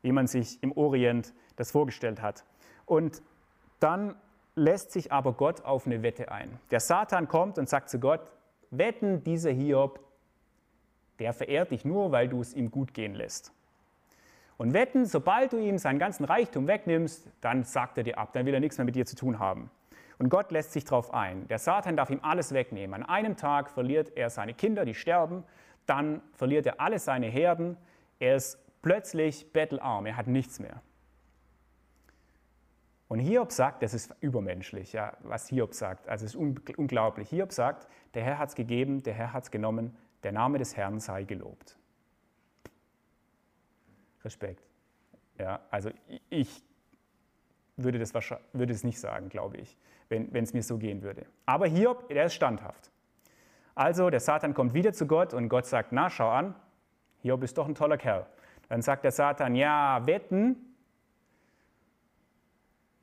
wie 0.01 0.11
man 0.11 0.27
sich 0.27 0.61
im 0.61 0.71
Orient 0.73 1.33
das 1.55 1.71
vorgestellt 1.71 2.21
hat. 2.21 2.43
Und 2.85 3.21
dann 3.79 4.15
lässt 4.55 4.91
sich 4.91 5.11
aber 5.11 5.33
Gott 5.33 5.63
auf 5.63 5.85
eine 5.85 6.03
Wette 6.03 6.31
ein. 6.31 6.59
Der 6.71 6.79
Satan 6.79 7.27
kommt 7.27 7.57
und 7.57 7.69
sagt 7.69 7.89
zu 7.89 7.99
Gott, 7.99 8.31
wetten, 8.71 9.23
dieser 9.23 9.51
Hiob, 9.51 9.99
der 11.19 11.33
verehrt 11.33 11.71
dich 11.71 11.85
nur, 11.85 12.11
weil 12.11 12.27
du 12.27 12.41
es 12.41 12.53
ihm 12.53 12.71
gut 12.71 12.93
gehen 12.93 13.15
lässt. 13.15 13.53
Und 14.57 14.73
wetten, 14.73 15.05
sobald 15.05 15.53
du 15.53 15.57
ihm 15.57 15.77
seinen 15.77 15.99
ganzen 15.99 16.25
Reichtum 16.25 16.67
wegnimmst, 16.67 17.27
dann 17.41 17.63
sagt 17.63 17.97
er 17.97 18.03
dir 18.03 18.17
ab, 18.17 18.33
dann 18.33 18.45
will 18.45 18.53
er 18.53 18.59
nichts 18.59 18.77
mehr 18.77 18.85
mit 18.85 18.95
dir 18.95 19.05
zu 19.05 19.15
tun 19.15 19.39
haben. 19.39 19.69
Und 20.23 20.29
Gott 20.29 20.53
lässt 20.53 20.71
sich 20.71 20.85
darauf 20.85 21.13
ein. 21.13 21.49
Der 21.49 21.59
Satan 21.59 21.97
darf 21.97 22.09
ihm 22.09 22.21
alles 22.21 22.53
wegnehmen. 22.53 22.93
An 22.93 23.09
einem 23.09 23.35
Tag 23.35 23.69
verliert 23.69 24.15
er 24.15 24.29
seine 24.29 24.53
Kinder, 24.53 24.85
die 24.85 24.93
sterben, 24.93 25.43
dann 25.85 26.21
verliert 26.31 26.65
er 26.65 26.79
alle 26.79 26.97
seine 26.97 27.27
Herden, 27.27 27.75
er 28.19 28.37
ist 28.37 28.57
plötzlich 28.81 29.51
bettelarm, 29.51 30.05
er 30.05 30.15
hat 30.15 30.27
nichts 30.27 30.61
mehr. 30.61 30.81
Und 33.09 33.19
Hiob 33.19 33.51
sagt, 33.51 33.83
das 33.83 33.93
ist 33.93 34.15
übermenschlich, 34.21 34.93
ja, 34.93 35.11
was 35.23 35.49
Hiob 35.49 35.73
sagt. 35.73 36.07
Also 36.07 36.23
es 36.23 36.35
ist 36.35 36.77
unglaublich. 36.77 37.27
Hiob 37.27 37.51
sagt, 37.51 37.89
der 38.13 38.23
Herr 38.23 38.37
hat 38.37 38.47
es 38.47 38.55
gegeben, 38.55 39.03
der 39.03 39.15
Herr 39.15 39.33
hat 39.33 39.43
es 39.43 39.51
genommen, 39.51 39.93
der 40.23 40.31
Name 40.31 40.57
des 40.57 40.77
Herrn 40.77 41.01
sei 41.01 41.23
gelobt. 41.23 41.77
Respekt. 44.23 44.63
Ja, 45.37 45.59
also 45.69 45.91
ich 46.29 46.63
würde 47.75 47.99
das, 47.99 48.13
würde 48.13 48.71
das 48.71 48.85
nicht 48.85 49.01
sagen, 49.01 49.27
glaube 49.27 49.57
ich, 49.57 49.77
wenn 50.09 50.43
es 50.43 50.53
mir 50.53 50.63
so 50.63 50.77
gehen 50.77 51.01
würde. 51.01 51.25
Aber 51.45 51.67
Hiob, 51.67 52.07
der 52.09 52.25
ist 52.25 52.33
standhaft. 52.33 52.91
Also 53.75 54.09
der 54.09 54.19
Satan 54.19 54.53
kommt 54.53 54.73
wieder 54.73 54.93
zu 54.93 55.07
Gott 55.07 55.33
und 55.33 55.49
Gott 55.49 55.65
sagt, 55.65 55.91
na, 55.91 56.09
schau 56.09 56.29
an, 56.29 56.55
Hiob 57.21 57.43
ist 57.43 57.57
doch 57.57 57.67
ein 57.67 57.75
toller 57.75 57.97
Kerl. 57.97 58.25
Dann 58.69 58.81
sagt 58.81 59.03
der 59.03 59.11
Satan, 59.11 59.55
ja, 59.55 60.05
wetten, 60.05 60.55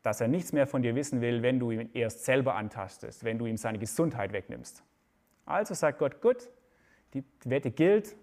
dass 0.02 0.20
er 0.20 0.28
nichts 0.28 0.52
mehr 0.52 0.66
von 0.66 0.82
dir 0.82 0.94
wissen 0.94 1.20
will, 1.20 1.42
wenn 1.42 1.58
du 1.58 1.70
ihn 1.70 1.90
erst 1.92 2.24
selber 2.24 2.54
antastest, 2.54 3.24
wenn 3.24 3.38
du 3.38 3.46
ihm 3.46 3.56
seine 3.56 3.78
Gesundheit 3.78 4.32
wegnimmst. 4.32 4.82
Also 5.44 5.74
sagt 5.74 5.98
Gott, 5.98 6.20
gut, 6.20 6.48
die 7.14 7.24
Wette 7.44 7.70
gilt, 7.70 8.16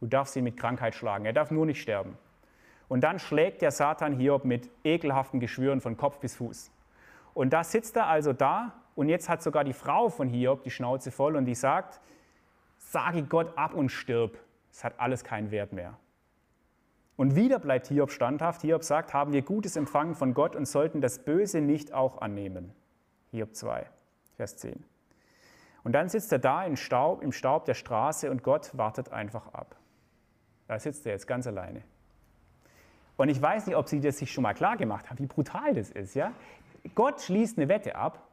du 0.00 0.06
darfst 0.06 0.34
ihn 0.36 0.44
mit 0.44 0.56
Krankheit 0.56 0.94
schlagen, 0.94 1.24
er 1.26 1.32
darf 1.32 1.50
nur 1.50 1.66
nicht 1.66 1.80
sterben. 1.80 2.16
Und 2.88 3.02
dann 3.02 3.18
schlägt 3.18 3.62
der 3.62 3.70
Satan 3.70 4.14
Hiob 4.14 4.44
mit 4.44 4.70
ekelhaften 4.84 5.40
Geschwüren 5.40 5.80
von 5.80 5.96
Kopf 5.96 6.18
bis 6.18 6.36
Fuß. 6.36 6.70
Und 7.36 7.52
da 7.52 7.64
sitzt 7.64 7.96
er 7.96 8.06
also 8.06 8.32
da 8.32 8.72
und 8.94 9.10
jetzt 9.10 9.28
hat 9.28 9.42
sogar 9.42 9.62
die 9.62 9.74
Frau 9.74 10.08
von 10.08 10.26
Hiob 10.26 10.62
die 10.62 10.70
Schnauze 10.70 11.10
voll 11.10 11.36
und 11.36 11.44
die 11.44 11.54
sagt, 11.54 12.00
sage 12.78 13.24
Gott 13.24 13.58
ab 13.58 13.74
und 13.74 13.90
stirb, 13.90 14.38
es 14.72 14.82
hat 14.82 14.98
alles 14.98 15.22
keinen 15.22 15.50
Wert 15.50 15.74
mehr. 15.74 15.98
Und 17.14 17.36
wieder 17.36 17.58
bleibt 17.58 17.88
Hiob 17.88 18.10
standhaft. 18.10 18.62
Hiob 18.62 18.82
sagt, 18.82 19.12
haben 19.12 19.34
wir 19.34 19.42
Gutes 19.42 19.76
empfangen 19.76 20.14
von 20.14 20.32
Gott 20.32 20.56
und 20.56 20.66
sollten 20.66 21.02
das 21.02 21.18
Böse 21.18 21.60
nicht 21.60 21.92
auch 21.92 22.22
annehmen. 22.22 22.72
Hiob 23.32 23.54
2, 23.54 23.86
Vers 24.36 24.56
10. 24.56 24.82
Und 25.84 25.92
dann 25.92 26.08
sitzt 26.08 26.32
er 26.32 26.38
da 26.38 26.64
im 26.64 26.76
Staub, 26.76 27.22
im 27.22 27.32
Staub 27.32 27.66
der 27.66 27.74
Straße 27.74 28.30
und 28.30 28.44
Gott 28.44 28.70
wartet 28.78 29.12
einfach 29.12 29.52
ab. 29.52 29.76
Da 30.68 30.78
sitzt 30.78 31.04
er 31.04 31.12
jetzt 31.12 31.26
ganz 31.26 31.46
alleine. 31.46 31.82
Und 33.18 33.28
ich 33.28 33.40
weiß 33.40 33.66
nicht, 33.66 33.76
ob 33.76 33.88
Sie 33.88 34.00
das 34.00 34.16
sich 34.16 34.32
schon 34.32 34.42
mal 34.42 34.54
klar 34.54 34.78
gemacht 34.78 35.10
haben, 35.10 35.18
wie 35.18 35.26
brutal 35.26 35.74
das 35.74 35.90
ist. 35.90 36.14
Ja? 36.14 36.32
Gott 36.94 37.20
schließt 37.20 37.58
eine 37.58 37.68
Wette 37.68 37.96
ab 37.96 38.28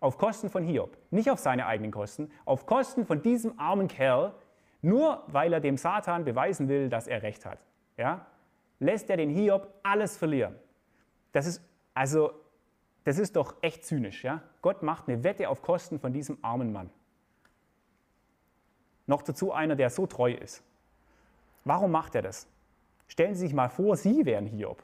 auf 0.00 0.18
Kosten 0.18 0.50
von 0.50 0.64
Hiob. 0.64 0.96
Nicht 1.10 1.30
auf 1.30 1.38
seine 1.38 1.66
eigenen 1.66 1.90
Kosten, 1.90 2.30
auf 2.44 2.66
Kosten 2.66 3.04
von 3.04 3.22
diesem 3.22 3.58
armen 3.58 3.88
Kerl, 3.88 4.34
nur 4.80 5.24
weil 5.26 5.52
er 5.52 5.60
dem 5.60 5.76
Satan 5.76 6.24
beweisen 6.24 6.68
will, 6.68 6.88
dass 6.88 7.06
er 7.06 7.22
recht 7.22 7.44
hat 7.44 7.58
ja, 7.98 8.24
lässt 8.78 9.10
er 9.10 9.18
den 9.18 9.28
Hiob 9.28 9.68
alles 9.82 10.16
verlieren. 10.16 10.54
Das 11.32 11.46
ist 11.46 11.62
also, 11.92 12.32
das 13.04 13.18
ist 13.18 13.36
doch 13.36 13.56
echt 13.60 13.84
zynisch. 13.84 14.24
Ja? 14.24 14.42
Gott 14.62 14.82
macht 14.82 15.08
eine 15.08 15.24
Wette 15.24 15.50
auf 15.50 15.60
Kosten 15.60 15.98
von 15.98 16.12
diesem 16.12 16.38
armen 16.42 16.72
Mann. 16.72 16.88
Noch 19.06 19.22
dazu 19.22 19.52
einer, 19.52 19.74
der 19.74 19.90
so 19.90 20.06
treu 20.06 20.32
ist. 20.32 20.62
Warum 21.64 21.90
macht 21.90 22.14
er 22.14 22.22
das? 22.22 22.46
Stellen 23.08 23.34
Sie 23.34 23.40
sich 23.40 23.54
mal 23.54 23.68
vor, 23.68 23.96
Sie 23.96 24.24
wären 24.24 24.46
Hiob. 24.46 24.82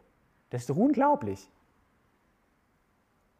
Das 0.50 0.62
ist 0.62 0.70
doch 0.70 0.76
unglaublich. 0.76 1.50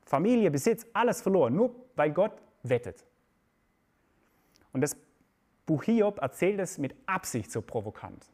Familie, 0.05 0.51
Besitz, 0.51 0.87
alles 0.93 1.23
verloren, 1.23 1.55
nur 1.55 1.75
weil 1.97 2.13
Gott 2.13 2.43
wettet. 2.63 3.05
Und 4.73 4.81
das 4.81 4.97
Buch 5.67 5.85
Hiob 5.85 6.21
erzählt 6.21 6.61
es 6.61 6.79
mit 6.79 6.95
Absicht 7.07 7.51
so 7.51 7.63
provokant 7.63 8.27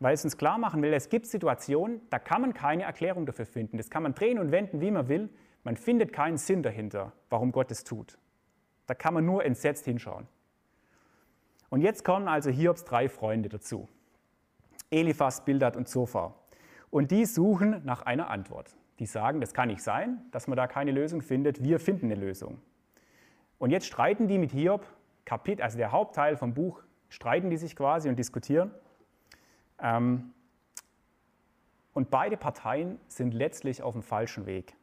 weil 0.00 0.14
es 0.14 0.24
uns 0.24 0.36
klar 0.36 0.58
machen 0.58 0.82
will, 0.82 0.92
es 0.92 1.10
gibt 1.10 1.26
Situationen, 1.26 2.00
da 2.08 2.18
kann 2.18 2.40
man 2.40 2.54
keine 2.54 2.82
Erklärung 2.84 3.26
dafür 3.26 3.46
finden. 3.46 3.76
Das 3.76 3.90
kann 3.90 4.02
man 4.02 4.14
drehen 4.14 4.38
und 4.38 4.50
wenden, 4.50 4.80
wie 4.80 4.90
man 4.90 5.08
will. 5.08 5.28
Man 5.62 5.76
findet 5.76 6.12
keinen 6.12 6.38
Sinn 6.38 6.62
dahinter, 6.62 7.12
warum 7.28 7.52
Gott 7.52 7.70
es 7.70 7.84
tut. 7.84 8.18
Da 8.86 8.94
kann 8.94 9.12
man 9.12 9.26
nur 9.26 9.44
entsetzt 9.44 9.84
hinschauen. 9.84 10.26
Und 11.68 11.82
jetzt 11.82 12.02
kommen 12.02 12.28
also 12.28 12.50
Hiobs 12.50 12.84
drei 12.84 13.08
Freunde 13.08 13.50
dazu. 13.50 13.88
Eliphas, 14.90 15.44
Bildad 15.44 15.76
und 15.76 15.86
Zophar. 15.86 16.34
Und 16.88 17.10
die 17.10 17.26
suchen 17.26 17.82
nach 17.84 18.02
einer 18.02 18.30
Antwort. 18.30 18.74
Die 19.00 19.06
sagen, 19.06 19.40
das 19.40 19.54
kann 19.54 19.68
nicht 19.68 19.82
sein, 19.82 20.20
dass 20.30 20.46
man 20.46 20.56
da 20.56 20.66
keine 20.66 20.92
Lösung 20.92 21.22
findet. 21.22 21.64
Wir 21.64 21.80
finden 21.80 22.06
eine 22.06 22.14
Lösung. 22.14 22.60
Und 23.58 23.70
jetzt 23.70 23.86
streiten 23.86 24.28
die 24.28 24.38
mit 24.38 24.52
Hiob, 24.52 24.86
Kapit, 25.24 25.60
also 25.60 25.78
der 25.78 25.90
Hauptteil 25.90 26.36
vom 26.36 26.54
Buch, 26.54 26.82
streiten 27.08 27.50
die 27.50 27.56
sich 27.56 27.74
quasi 27.74 28.08
und 28.08 28.18
diskutieren. 28.18 28.70
Ähm, 29.80 30.32
und 31.94 32.10
beide 32.10 32.36
Parteien 32.36 33.00
sind 33.08 33.34
letztlich 33.34 33.82
auf 33.82 33.94
dem 33.94 34.02
falschen 34.02 34.46
Weg. 34.46 34.74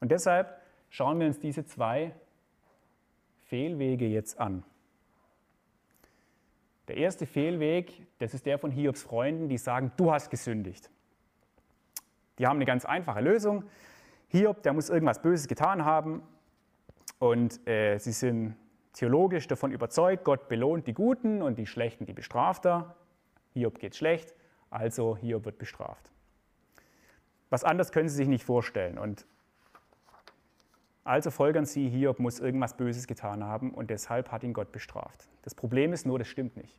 Und 0.00 0.10
deshalb 0.12 0.62
schauen 0.88 1.18
wir 1.18 1.26
uns 1.26 1.38
diese 1.38 1.66
zwei 1.66 2.14
Fehlwege 3.46 4.06
jetzt 4.06 4.38
an. 4.38 4.62
Der 6.86 6.96
erste 6.96 7.26
Fehlweg, 7.26 8.06
das 8.18 8.32
ist 8.32 8.46
der 8.46 8.58
von 8.58 8.70
Hiobs 8.70 9.02
Freunden, 9.02 9.48
die 9.48 9.58
sagen, 9.58 9.92
du 9.96 10.12
hast 10.12 10.30
gesündigt. 10.30 10.88
Die 12.38 12.46
haben 12.46 12.56
eine 12.56 12.64
ganz 12.64 12.84
einfache 12.84 13.20
Lösung. 13.20 13.64
Hiob, 14.28 14.62
der 14.62 14.72
muss 14.72 14.90
irgendwas 14.90 15.22
Böses 15.22 15.48
getan 15.48 15.84
haben 15.84 16.22
und 17.18 17.66
äh, 17.66 17.98
sie 17.98 18.12
sind 18.12 18.56
theologisch 18.92 19.46
davon 19.46 19.72
überzeugt, 19.72 20.24
Gott 20.24 20.48
belohnt 20.48 20.86
die 20.86 20.92
Guten 20.92 21.42
und 21.42 21.58
die 21.58 21.66
Schlechten, 21.66 22.04
die 22.04 22.12
bestraft 22.12 22.66
er. 22.66 22.94
Hiob 23.54 23.78
geht 23.78 23.96
schlecht, 23.96 24.34
also 24.70 25.16
Hiob 25.16 25.44
wird 25.44 25.58
bestraft. 25.58 26.12
Was 27.50 27.64
anderes 27.64 27.92
können 27.92 28.08
Sie 28.08 28.16
sich 28.16 28.28
nicht 28.28 28.44
vorstellen. 28.44 28.98
Und 28.98 29.26
also 31.04 31.30
folgern 31.30 31.64
Sie, 31.64 31.88
Hiob 31.88 32.18
muss 32.18 32.38
irgendwas 32.38 32.76
Böses 32.76 33.06
getan 33.06 33.42
haben 33.42 33.72
und 33.72 33.88
deshalb 33.88 34.30
hat 34.30 34.44
ihn 34.44 34.52
Gott 34.52 34.72
bestraft. 34.72 35.28
Das 35.42 35.54
Problem 35.54 35.92
ist 35.94 36.04
nur, 36.04 36.18
das 36.18 36.28
stimmt 36.28 36.56
nicht. 36.56 36.78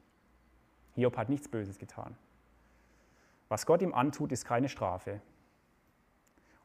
Hiob 0.94 1.18
hat 1.18 1.30
nichts 1.30 1.48
Böses 1.48 1.80
getan. 1.80 2.16
Was 3.48 3.66
Gott 3.66 3.82
ihm 3.82 3.94
antut, 3.94 4.32
ist 4.32 4.46
keine 4.46 4.70
Strafe. 4.70 5.22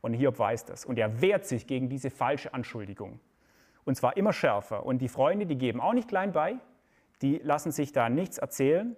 Und 0.04 0.12
Hiob 0.12 0.38
weiß 0.38 0.66
das. 0.66 0.84
Und 0.84 0.98
er 0.98 1.22
wehrt 1.22 1.46
sich 1.46 1.66
gegen 1.66 1.88
diese 1.88 2.10
falsche 2.10 2.52
Anschuldigung. 2.52 3.20
Und 3.86 3.94
zwar 3.96 4.18
immer 4.18 4.34
schärfer. 4.34 4.84
Und 4.84 4.98
die 4.98 5.08
Freunde, 5.08 5.46
die 5.46 5.56
geben 5.56 5.80
auch 5.80 5.94
nicht 5.94 6.08
klein 6.08 6.32
bei, 6.32 6.56
die 7.22 7.38
lassen 7.38 7.72
sich 7.72 7.90
da 7.92 8.10
nichts 8.10 8.36
erzählen. 8.36 8.96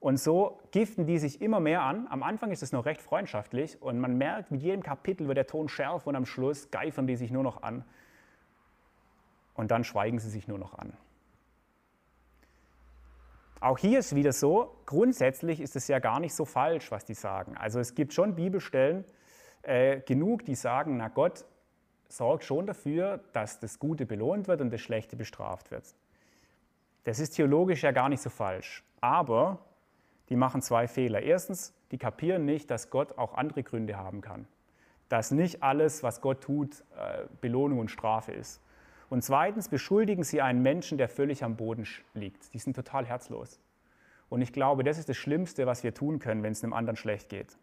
Und 0.00 0.20
so 0.20 0.60
giften 0.70 1.06
die 1.06 1.16
sich 1.16 1.40
immer 1.40 1.60
mehr 1.60 1.80
an. 1.80 2.06
Am 2.10 2.22
Anfang 2.22 2.50
ist 2.50 2.62
es 2.62 2.72
noch 2.72 2.84
recht 2.84 3.00
freundschaftlich 3.00 3.80
und 3.80 3.98
man 3.98 4.18
merkt, 4.18 4.50
mit 4.50 4.62
jedem 4.62 4.82
Kapitel 4.82 5.28
wird 5.28 5.38
der 5.38 5.46
Ton 5.46 5.70
schärfer 5.70 6.08
und 6.08 6.16
am 6.16 6.26
Schluss 6.26 6.70
geifern 6.70 7.06
die 7.06 7.16
sich 7.16 7.30
nur 7.30 7.42
noch 7.42 7.62
an. 7.62 7.86
Und 9.54 9.70
dann 9.70 9.82
schweigen 9.82 10.18
sie 10.18 10.28
sich 10.28 10.46
nur 10.46 10.58
noch 10.58 10.74
an. 10.74 10.92
Auch 13.60 13.78
hier 13.78 14.00
ist 14.00 14.14
wieder 14.14 14.34
so, 14.34 14.76
grundsätzlich 14.84 15.62
ist 15.62 15.74
es 15.74 15.88
ja 15.88 16.00
gar 16.00 16.20
nicht 16.20 16.34
so 16.34 16.44
falsch, 16.44 16.92
was 16.92 17.06
die 17.06 17.14
sagen. 17.14 17.56
Also 17.56 17.80
es 17.80 17.94
gibt 17.94 18.12
schon 18.12 18.34
Bibelstellen 18.34 19.06
äh, 19.62 20.00
genug, 20.00 20.44
die 20.44 20.54
sagen, 20.54 20.96
na 20.96 21.08
Gott 21.08 21.44
sorgt 22.08 22.44
schon 22.44 22.66
dafür, 22.66 23.20
dass 23.32 23.60
das 23.60 23.78
Gute 23.78 24.06
belohnt 24.06 24.48
wird 24.48 24.60
und 24.60 24.70
das 24.70 24.80
Schlechte 24.80 25.16
bestraft 25.16 25.70
wird. 25.70 25.94
Das 27.04 27.18
ist 27.18 27.30
theologisch 27.30 27.82
ja 27.82 27.90
gar 27.90 28.08
nicht 28.08 28.22
so 28.22 28.30
falsch. 28.30 28.84
Aber 29.00 29.58
die 30.28 30.36
machen 30.36 30.62
zwei 30.62 30.88
Fehler. 30.88 31.22
Erstens, 31.22 31.74
die 31.90 31.98
kapieren 31.98 32.44
nicht, 32.44 32.70
dass 32.70 32.90
Gott 32.90 33.16
auch 33.16 33.34
andere 33.34 33.62
Gründe 33.62 33.96
haben 33.96 34.20
kann. 34.20 34.46
Dass 35.08 35.30
nicht 35.30 35.62
alles, 35.62 36.02
was 36.02 36.20
Gott 36.20 36.42
tut, 36.42 36.84
äh, 36.96 37.24
Belohnung 37.40 37.78
und 37.78 37.90
Strafe 37.90 38.32
ist. 38.32 38.60
Und 39.08 39.22
zweitens 39.22 39.68
beschuldigen 39.68 40.22
sie 40.22 40.42
einen 40.42 40.60
Menschen, 40.60 40.98
der 40.98 41.08
völlig 41.08 41.42
am 41.44 41.56
Boden 41.56 41.86
liegt. 42.12 42.52
Die 42.52 42.58
sind 42.58 42.74
total 42.74 43.06
herzlos. 43.06 43.58
Und 44.28 44.42
ich 44.42 44.52
glaube, 44.52 44.84
das 44.84 44.98
ist 44.98 45.08
das 45.08 45.16
Schlimmste, 45.16 45.66
was 45.66 45.82
wir 45.82 45.94
tun 45.94 46.18
können, 46.18 46.42
wenn 46.42 46.52
es 46.52 46.62
einem 46.62 46.74
anderen 46.74 46.96
schlecht 46.96 47.30
geht. 47.30 47.56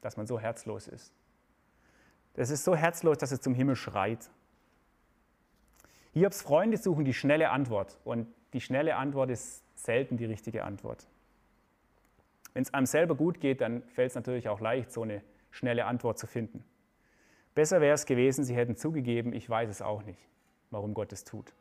Dass 0.00 0.16
man 0.16 0.26
so 0.26 0.40
herzlos 0.40 0.88
ist. 0.88 1.12
Das 2.36 2.50
ist 2.50 2.64
so 2.64 2.76
herzlos, 2.76 3.18
dass 3.18 3.32
es 3.32 3.40
zum 3.40 3.54
Himmel 3.54 3.76
schreit. 3.76 4.30
Hiobs 6.12 6.42
Freunde 6.42 6.76
suchen 6.76 7.04
die 7.04 7.14
schnelle 7.14 7.50
Antwort. 7.50 7.98
Und 8.04 8.28
die 8.52 8.60
schnelle 8.60 8.96
Antwort 8.96 9.30
ist 9.30 9.62
selten 9.74 10.16
die 10.16 10.24
richtige 10.24 10.64
Antwort. 10.64 11.06
Wenn 12.54 12.62
es 12.62 12.72
einem 12.72 12.86
selber 12.86 13.14
gut 13.14 13.40
geht, 13.40 13.60
dann 13.60 13.82
fällt 13.88 14.10
es 14.10 14.14
natürlich 14.14 14.48
auch 14.48 14.60
leicht, 14.60 14.92
so 14.92 15.02
eine 15.02 15.22
schnelle 15.50 15.84
Antwort 15.84 16.18
zu 16.18 16.26
finden. 16.26 16.64
Besser 17.54 17.80
wäre 17.80 17.94
es 17.94 18.06
gewesen, 18.06 18.44
sie 18.44 18.54
hätten 18.54 18.76
zugegeben, 18.76 19.32
ich 19.32 19.48
weiß 19.48 19.68
es 19.68 19.82
auch 19.82 20.02
nicht 20.02 20.26
warum 20.70 20.94
Gott 20.94 21.12
es 21.12 21.24
tut. 21.24 21.52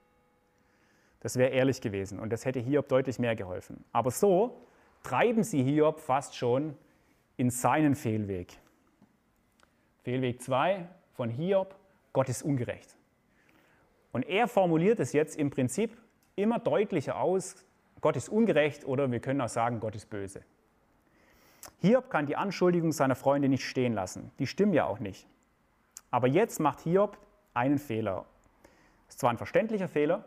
Das 1.22 1.38
wäre 1.38 1.50
ehrlich 1.50 1.82
gewesen 1.82 2.20
und 2.20 2.32
das 2.32 2.46
hätte 2.46 2.60
Hiob 2.60 2.88
deutlich 2.88 3.20
mehr 3.20 3.36
geholfen. 3.36 3.84
Aber 3.92 4.12
so 4.12 4.62
treiben 5.04 5.44
sie 5.44 5.64
Hiob 5.64 6.00
fast 6.00 6.36
schon 6.36 6.76
in 7.38 7.50
seinen 7.50 7.96
Fehlweg. 7.96 8.60
Fehlweg 10.06 10.42
2 10.42 10.88
von 11.12 11.30
Hiob, 11.30 11.76
Gott 12.14 12.30
ist 12.30 12.44
ungerecht. 12.44 12.96
Und 14.14 14.24
er 14.24 14.48
formuliert 14.48 15.02
es 15.02 15.12
jetzt 15.12 15.36
im 15.36 15.50
Prinzip 15.50 15.98
immer 16.38 16.60
deutlicher 16.60 17.20
aus, 17.20 17.66
Gott 18.00 18.16
ist 18.16 18.30
ungerecht 18.30 18.86
oder 18.86 19.12
wir 19.12 19.20
können 19.20 19.42
auch 19.42 19.50
sagen, 19.50 19.82
Gott 19.82 19.96
ist 19.96 20.10
böse. 20.10 20.44
Hiob 21.82 22.10
kann 22.10 22.26
die 22.26 22.38
Anschuldigung 22.38 22.94
seiner 22.94 23.16
Freunde 23.16 23.50
nicht 23.50 23.66
stehen 23.66 23.92
lassen. 23.92 24.32
Die 24.40 24.48
stimmen 24.48 24.74
ja 24.74 24.86
auch 24.86 25.00
nicht. 25.00 25.28
Aber 26.10 26.28
jetzt 26.28 26.62
macht 26.62 26.80
Hiob 26.80 27.18
einen 27.54 27.80
Fehler 27.80 28.26
ist 29.08 29.20
zwar 29.20 29.30
ein 29.30 29.38
verständlicher 29.38 29.88
Fehler, 29.88 30.26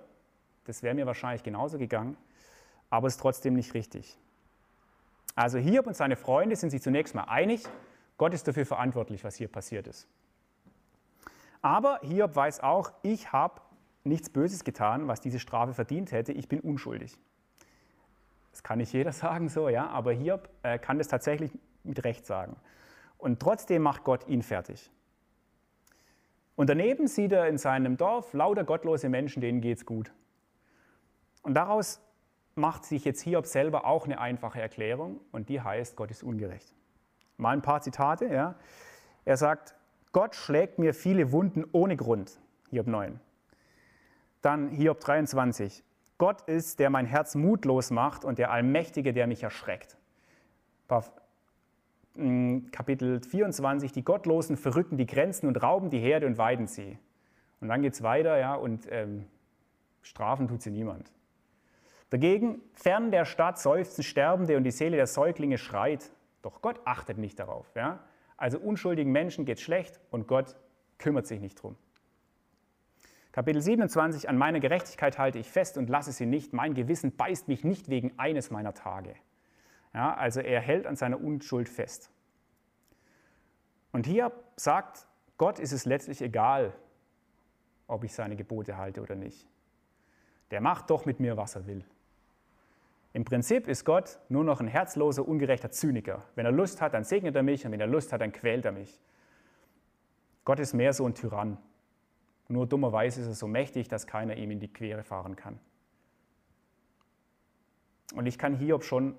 das 0.65 0.83
wäre 0.83 0.95
mir 0.95 1.07
wahrscheinlich 1.07 1.43
genauso 1.43 1.79
gegangen, 1.79 2.17
aber 2.91 3.07
ist 3.07 3.21
trotzdem 3.21 3.55
nicht 3.55 3.75
richtig. 3.75 4.17
Also 5.35 5.59
Hiob 5.59 5.87
und 5.87 5.95
seine 5.95 6.17
Freunde 6.17 6.57
sind 6.57 6.71
sich 6.71 6.83
zunächst 6.83 7.15
mal 7.15 7.25
einig, 7.25 7.63
Gott 8.19 8.35
ist 8.35 8.47
dafür 8.47 8.67
verantwortlich, 8.67 9.25
was 9.25 9.37
hier 9.37 9.49
passiert 9.49 9.87
ist. 9.87 10.07
Aber 11.63 12.01
Hiob 12.03 12.37
weiß 12.37 12.61
auch, 12.61 12.93
ich 13.03 13.33
habe 13.33 13.61
nichts 14.05 14.29
Böses 14.29 14.65
getan, 14.65 15.09
was 15.09 15.21
diese 15.21 15.39
Strafe 15.39 15.73
verdient 15.73 16.13
hätte, 16.13 16.33
ich 16.33 16.49
bin 16.49 16.61
unschuldig. 16.61 17.17
Das 18.51 18.63
kann 18.63 18.79
nicht 18.79 18.93
jeder 18.93 19.13
sagen 19.25 19.49
so, 19.49 19.69
ja, 19.69 19.89
aber 19.89 20.13
Hiob 20.13 20.49
äh, 20.63 20.79
kann 20.79 20.99
das 20.99 21.09
tatsächlich 21.09 21.53
mit 21.85 22.05
Recht 22.05 22.27
sagen. 22.27 22.57
Und 23.17 23.41
trotzdem 23.41 23.83
macht 23.83 24.05
Gott 24.05 24.29
ihn 24.29 24.43
fertig. 24.43 24.91
Und 26.57 26.69
daneben 26.69 27.07
sieht 27.07 27.33
er 27.33 27.47
in 27.47 27.57
seinem 27.57 27.97
Dorf 27.97 28.33
lauter 28.33 28.65
gottlose 28.65 29.09
Menschen, 29.09 29.41
denen 29.41 29.61
geht's 29.61 29.87
gut. 29.87 30.13
Und 31.43 31.55
daraus 31.55 32.01
macht 32.57 32.85
sich 32.85 33.05
jetzt 33.05 33.23
Hiob 33.23 33.47
selber 33.47 33.87
auch 33.87 34.05
eine 34.05 34.21
einfache 34.21 34.61
Erklärung 34.61 35.21
und 35.31 35.49
die 35.49 35.61
heißt, 35.61 35.95
Gott 35.95 36.11
ist 36.11 36.25
ungerecht. 36.25 36.75
Mal 37.39 37.53
ein 37.53 37.63
paar 37.63 37.81
Zitate. 37.81 38.27
Ja. 38.27 38.57
Er 39.25 39.37
sagt, 39.37 39.75
Gott 40.13 40.35
schlägt 40.35 40.79
mir 40.79 40.93
viele 40.93 41.33
Wunden 41.33 41.65
ohne 41.73 41.97
Grund. 41.97 42.39
Hiob 42.71 42.87
9. 42.87 43.19
Dann 44.43 44.69
Hiob 44.69 45.01
23. 45.01 45.83
Gott 46.19 46.43
ist, 46.43 46.81
der 46.81 46.91
mein 46.91 47.07
Herz 47.07 47.35
mutlos 47.35 47.91
macht 47.91 48.25
und 48.25 48.39
der 48.39 48.51
Allmächtige, 48.51 49.13
der 49.13 49.27
mich 49.27 49.43
erschreckt. 49.43 49.97
Kapitel 52.73 53.21
24, 53.21 53.93
die 53.93 54.05
Gottlosen 54.05 54.57
verrücken 54.57 54.97
die 54.97 55.07
Grenzen 55.07 55.47
und 55.47 55.63
rauben 55.63 55.91
die 55.91 56.01
Herde 56.01 56.27
und 56.27 56.37
weiden 56.37 56.67
sie. 56.67 56.99
Und 57.61 57.69
dann 57.69 57.83
geht 57.83 57.95
es 57.95 58.03
weiter, 58.03 58.39
ja, 58.39 58.55
und 58.55 58.89
ähm, 58.91 59.27
strafen 60.03 60.49
tut 60.49 60.63
sie 60.63 60.71
niemand. 60.71 61.13
Dagegen, 62.11 62.61
fern 62.73 63.11
der 63.11 63.25
Stadt 63.25 63.59
seufzen 63.59 64.03
Sterbende 64.03 64.57
und 64.57 64.65
die 64.65 64.71
Seele 64.71 64.97
der 64.97 65.07
Säuglinge 65.07 65.59
schreit. 65.59 66.11
Doch 66.43 66.63
Gott 66.63 66.81
achtet 66.85 67.19
nicht 67.19 67.39
darauf. 67.39 67.71
Ja? 67.75 68.05
Also 68.37 68.59
unschuldigen 68.59 69.13
Menschen 69.13 69.45
geht 69.45 69.61
schlecht 69.61 70.01
und 70.11 70.29
Gott 70.29 70.57
kümmert 70.99 71.27
sich 71.27 71.41
nicht 71.41 71.61
drum. 71.63 71.77
Kapitel 73.33 73.61
27, 73.61 74.29
an 74.29 74.39
meiner 74.39 74.59
Gerechtigkeit 74.59 75.19
halte 75.19 75.39
ich 75.39 75.51
fest 75.51 75.79
und 75.79 75.89
lasse 75.89 76.13
sie 76.13 76.27
nicht. 76.27 76.53
Mein 76.53 76.75
Gewissen 76.75 77.15
beißt 77.15 77.47
mich 77.49 77.63
nicht 77.63 77.89
wegen 77.89 78.19
eines 78.19 78.51
meiner 78.51 78.75
Tage. 78.75 79.15
Ja, 79.95 80.15
also 80.15 80.41
er 80.41 80.61
hält 80.61 80.87
an 80.87 80.97
seiner 80.97 81.21
Unschuld 81.21 81.69
fest. 81.69 82.11
Und 83.93 84.07
hier 84.07 84.33
sagt, 84.57 85.07
Gott 85.37 85.59
ist 85.59 85.73
es 85.73 85.85
letztlich 85.85 86.21
egal, 86.23 86.73
ob 87.87 88.05
ich 88.05 88.13
seine 88.13 88.37
Gebote 88.37 88.77
halte 88.77 89.01
oder 89.03 89.15
nicht. 89.15 89.47
Der 90.51 90.61
macht 90.61 90.91
doch 90.91 91.05
mit 91.05 91.21
mir, 91.21 91.37
was 91.37 91.55
er 91.55 91.67
will. 91.67 91.85
Im 93.13 93.25
Prinzip 93.25 93.69
ist 93.69 93.85
Gott 93.85 94.21
nur 94.29 94.45
noch 94.45 94.61
ein 94.61 94.69
herzloser, 94.69 95.27
ungerechter 95.27 95.71
Zyniker. 95.71 96.25
Wenn 96.35 96.47
er 96.47 96.53
Lust 96.53 96.81
hat, 96.81 96.95
dann 96.95 97.05
segnet 97.05 97.35
er 97.35 97.43
mich 97.43 97.65
und 97.65 97.73
wenn 97.73 97.81
er 97.81 97.87
Lust 97.87 98.13
hat, 98.13 98.21
dann 98.21 98.33
quält 98.33 98.65
er 98.65 98.73
mich. 98.73 99.01
Gott 100.45 100.61
ist 100.61 100.75
mehr 100.75 100.93
so 100.93 101.07
ein 101.07 101.15
Tyrann. 101.15 101.59
Nur 102.49 102.67
dummerweise 102.67 103.21
ist 103.21 103.27
er 103.27 103.35
so 103.35 103.47
mächtig, 103.47 103.89
dass 103.89 104.07
keiner 104.07 104.37
ihm 104.37 104.51
in 104.51 104.61
die 104.61 104.73
Quere 104.73 105.05
fahren 105.05 105.37
kann. 105.37 105.59
Und 108.15 108.27
ich 108.27 108.39
kann 108.39 108.55
Hiob 108.55 108.85
schon 108.85 109.19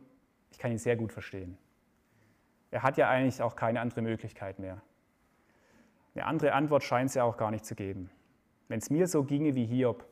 ich 0.51 0.57
kann 0.57 0.71
ihn 0.71 0.77
sehr 0.77 0.95
gut 0.95 1.11
verstehen. 1.11 1.57
Er 2.71 2.83
hat 2.83 2.97
ja 2.97 3.09
eigentlich 3.09 3.41
auch 3.41 3.55
keine 3.55 3.81
andere 3.81 4.01
Möglichkeit 4.01 4.59
mehr. 4.59 4.81
Eine 6.15 6.25
andere 6.25 6.53
Antwort 6.53 6.83
scheint 6.83 7.09
es 7.09 7.15
ja 7.15 7.23
auch 7.23 7.37
gar 7.37 7.51
nicht 7.51 7.65
zu 7.65 7.75
geben. 7.75 8.09
Wenn 8.67 8.79
es 8.79 8.89
mir 8.89 9.07
so 9.07 9.23
ginge 9.23 9.55
wie 9.55 9.65
Hiob, 9.65 10.05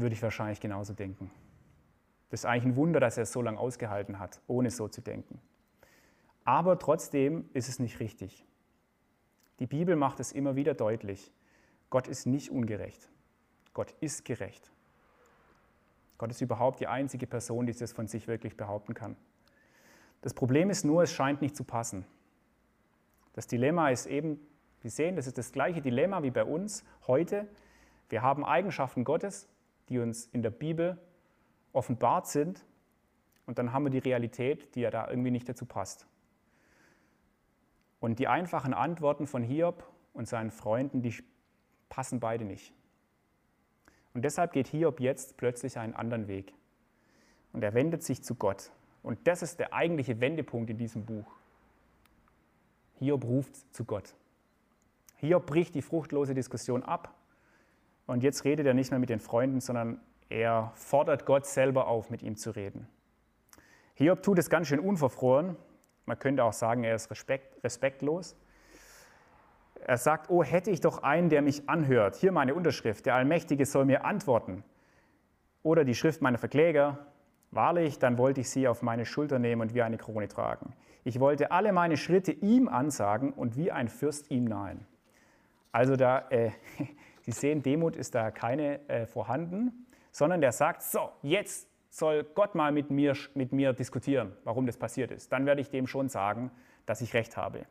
würde 0.00 0.14
ich 0.14 0.22
wahrscheinlich 0.22 0.60
genauso 0.60 0.92
denken. 0.92 1.30
Das 2.30 2.40
ist 2.40 2.44
eigentlich 2.44 2.64
ein 2.64 2.76
Wunder, 2.76 3.00
dass 3.00 3.16
er 3.16 3.22
es 3.22 3.32
so 3.32 3.42
lange 3.42 3.58
ausgehalten 3.58 4.18
hat, 4.18 4.40
ohne 4.46 4.70
so 4.70 4.88
zu 4.88 5.00
denken. 5.00 5.40
Aber 6.44 6.78
trotzdem 6.78 7.48
ist 7.52 7.68
es 7.68 7.78
nicht 7.78 8.00
richtig. 8.00 8.44
Die 9.58 9.66
Bibel 9.66 9.96
macht 9.96 10.20
es 10.20 10.32
immer 10.32 10.56
wieder 10.56 10.74
deutlich. 10.74 11.32
Gott 11.90 12.06
ist 12.06 12.26
nicht 12.26 12.50
ungerecht. 12.50 13.08
Gott 13.74 13.94
ist 14.00 14.24
gerecht. 14.24 14.70
Gott 16.16 16.30
ist 16.30 16.40
überhaupt 16.40 16.80
die 16.80 16.86
einzige 16.86 17.26
Person, 17.26 17.66
die 17.66 17.72
das 17.72 17.92
von 17.92 18.08
sich 18.08 18.28
wirklich 18.28 18.56
behaupten 18.56 18.94
kann. 18.94 19.16
Das 20.20 20.34
Problem 20.34 20.68
ist 20.68 20.84
nur, 20.84 21.04
es 21.04 21.12
scheint 21.12 21.40
nicht 21.40 21.56
zu 21.56 21.64
passen. 21.64 22.04
Das 23.34 23.46
Dilemma 23.46 23.90
ist 23.90 24.06
eben, 24.06 24.40
wir 24.80 24.90
sehen, 24.90 25.16
das 25.16 25.26
ist 25.26 25.38
das 25.38 25.52
gleiche 25.52 25.80
Dilemma 25.80 26.22
wie 26.22 26.30
bei 26.30 26.44
uns 26.44 26.84
heute. 27.06 27.46
Wir 28.08 28.22
haben 28.22 28.44
Eigenschaften 28.44 29.04
Gottes, 29.04 29.48
die 29.88 29.98
uns 29.98 30.26
in 30.26 30.42
der 30.42 30.50
Bibel 30.50 30.98
offenbart 31.72 32.26
sind, 32.26 32.64
und 33.48 33.56
dann 33.58 33.72
haben 33.72 33.84
wir 33.84 33.90
die 33.90 33.98
Realität, 33.98 34.74
die 34.74 34.82
ja 34.82 34.90
da 34.90 35.08
irgendwie 35.08 35.30
nicht 35.30 35.48
dazu 35.48 35.64
passt. 35.64 36.06
Und 37.98 38.18
die 38.18 38.28
einfachen 38.28 38.74
Antworten 38.74 39.26
von 39.26 39.42
Hiob 39.42 39.90
und 40.12 40.28
seinen 40.28 40.50
Freunden, 40.50 41.00
die 41.00 41.14
passen 41.88 42.20
beide 42.20 42.44
nicht. 42.44 42.74
Und 44.12 44.26
deshalb 44.26 44.52
geht 44.52 44.68
Hiob 44.68 45.00
jetzt 45.00 45.38
plötzlich 45.38 45.78
einen 45.78 45.94
anderen 45.94 46.28
Weg. 46.28 46.52
Und 47.54 47.64
er 47.64 47.72
wendet 47.72 48.02
sich 48.02 48.22
zu 48.22 48.34
Gott. 48.34 48.70
Und 49.02 49.26
das 49.26 49.42
ist 49.42 49.58
der 49.58 49.72
eigentliche 49.72 50.20
Wendepunkt 50.20 50.68
in 50.68 50.76
diesem 50.76 51.06
Buch. 51.06 51.26
Hiob 52.98 53.24
ruft 53.24 53.74
zu 53.74 53.86
Gott. 53.86 54.14
Hiob 55.16 55.46
bricht 55.46 55.74
die 55.74 55.80
fruchtlose 55.80 56.34
Diskussion 56.34 56.82
ab. 56.82 57.14
Und 58.08 58.22
jetzt 58.22 58.44
redet 58.44 58.66
er 58.66 58.72
nicht 58.72 58.90
mehr 58.90 58.98
mit 58.98 59.10
den 59.10 59.20
Freunden, 59.20 59.60
sondern 59.60 60.00
er 60.30 60.72
fordert 60.74 61.26
Gott 61.26 61.44
selber 61.44 61.88
auf, 61.88 62.08
mit 62.08 62.22
ihm 62.22 62.36
zu 62.36 62.50
reden. 62.50 62.88
Hiob 63.94 64.22
tut 64.22 64.38
es 64.38 64.48
ganz 64.48 64.66
schön 64.68 64.80
unverfroren. 64.80 65.56
Man 66.06 66.18
könnte 66.18 66.42
auch 66.42 66.54
sagen, 66.54 66.84
er 66.84 66.94
ist 66.94 67.10
respekt, 67.10 67.62
respektlos. 67.62 68.34
Er 69.84 69.98
sagt, 69.98 70.30
oh, 70.30 70.42
hätte 70.42 70.70
ich 70.70 70.80
doch 70.80 71.02
einen, 71.02 71.28
der 71.28 71.42
mich 71.42 71.68
anhört. 71.68 72.16
Hier 72.16 72.32
meine 72.32 72.54
Unterschrift, 72.54 73.04
der 73.04 73.14
Allmächtige 73.14 73.66
soll 73.66 73.84
mir 73.84 74.06
antworten. 74.06 74.64
Oder 75.62 75.84
die 75.84 75.94
Schrift 75.94 76.22
meiner 76.22 76.38
Verkläger, 76.38 77.06
wahrlich, 77.50 77.98
dann 77.98 78.16
wollte 78.16 78.40
ich 78.40 78.48
sie 78.48 78.68
auf 78.68 78.80
meine 78.80 79.04
Schulter 79.04 79.38
nehmen 79.38 79.60
und 79.60 79.74
wie 79.74 79.82
eine 79.82 79.98
Krone 79.98 80.28
tragen. 80.28 80.72
Ich 81.04 81.20
wollte 81.20 81.50
alle 81.50 81.74
meine 81.74 81.98
Schritte 81.98 82.32
ihm 82.32 82.68
ansagen 82.68 83.34
und 83.34 83.56
wie 83.56 83.70
ein 83.70 83.88
Fürst 83.88 84.30
ihm 84.30 84.44
nahen. 84.44 84.86
Also 85.72 85.96
da, 85.96 86.26
äh, 86.30 86.52
Sie 87.28 87.32
sehen, 87.32 87.62
Demut 87.62 87.94
ist 87.94 88.14
da 88.14 88.30
keine 88.30 88.88
äh, 88.88 89.04
vorhanden, 89.04 89.86
sondern 90.12 90.40
der 90.40 90.50
sagt, 90.50 90.80
so, 90.80 91.10
jetzt 91.20 91.68
soll 91.90 92.24
Gott 92.24 92.54
mal 92.54 92.72
mit 92.72 92.90
mir, 92.90 93.14
mit 93.34 93.52
mir 93.52 93.74
diskutieren, 93.74 94.32
warum 94.44 94.64
das 94.64 94.78
passiert 94.78 95.10
ist. 95.10 95.30
Dann 95.30 95.44
werde 95.44 95.60
ich 95.60 95.68
dem 95.68 95.86
schon 95.86 96.08
sagen, 96.08 96.50
dass 96.86 97.02
ich 97.02 97.12
recht 97.12 97.36
habe. 97.36 97.66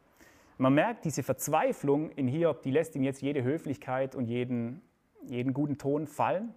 Man 0.59 0.75
merkt, 0.75 1.05
diese 1.05 1.23
Verzweiflung 1.23 2.11
in 2.11 2.27
Hiob, 2.27 2.61
die 2.61 2.69
lässt 2.69 2.95
ihm 2.95 3.01
jetzt 3.01 3.23
jede 3.23 3.43
Höflichkeit 3.43 4.13
und 4.13 4.25
jeden, 4.25 4.83
jeden 5.23 5.55
guten 5.55 5.79
Ton 5.79 6.05
fallen. 6.05 6.53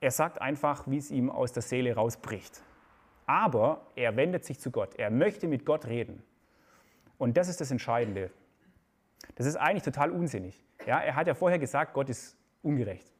Er 0.00 0.10
sagt 0.10 0.40
einfach, 0.40 0.88
wie 0.88 0.98
es 0.98 1.12
ihm 1.12 1.30
aus 1.30 1.52
der 1.52 1.62
Seele 1.62 1.94
rausbricht. 1.94 2.60
Aber 3.26 3.86
er 3.94 4.16
wendet 4.16 4.44
sich 4.44 4.58
zu 4.58 4.72
Gott. 4.72 4.96
Er 4.96 5.12
möchte 5.12 5.46
mit 5.46 5.64
Gott 5.64 5.86
reden. 5.86 6.24
Und 7.18 7.36
das 7.36 7.48
ist 7.48 7.60
das 7.60 7.70
Entscheidende. 7.70 8.32
Das 9.34 9.46
ist 9.46 9.56
eigentlich 9.56 9.82
total 9.82 10.10
unsinnig. 10.10 10.62
Ja, 10.86 11.00
er 11.00 11.16
hat 11.16 11.26
ja 11.26 11.34
vorher 11.34 11.58
gesagt, 11.58 11.94
Gott 11.94 12.08
ist 12.08 12.36
ungerecht. 12.62 13.12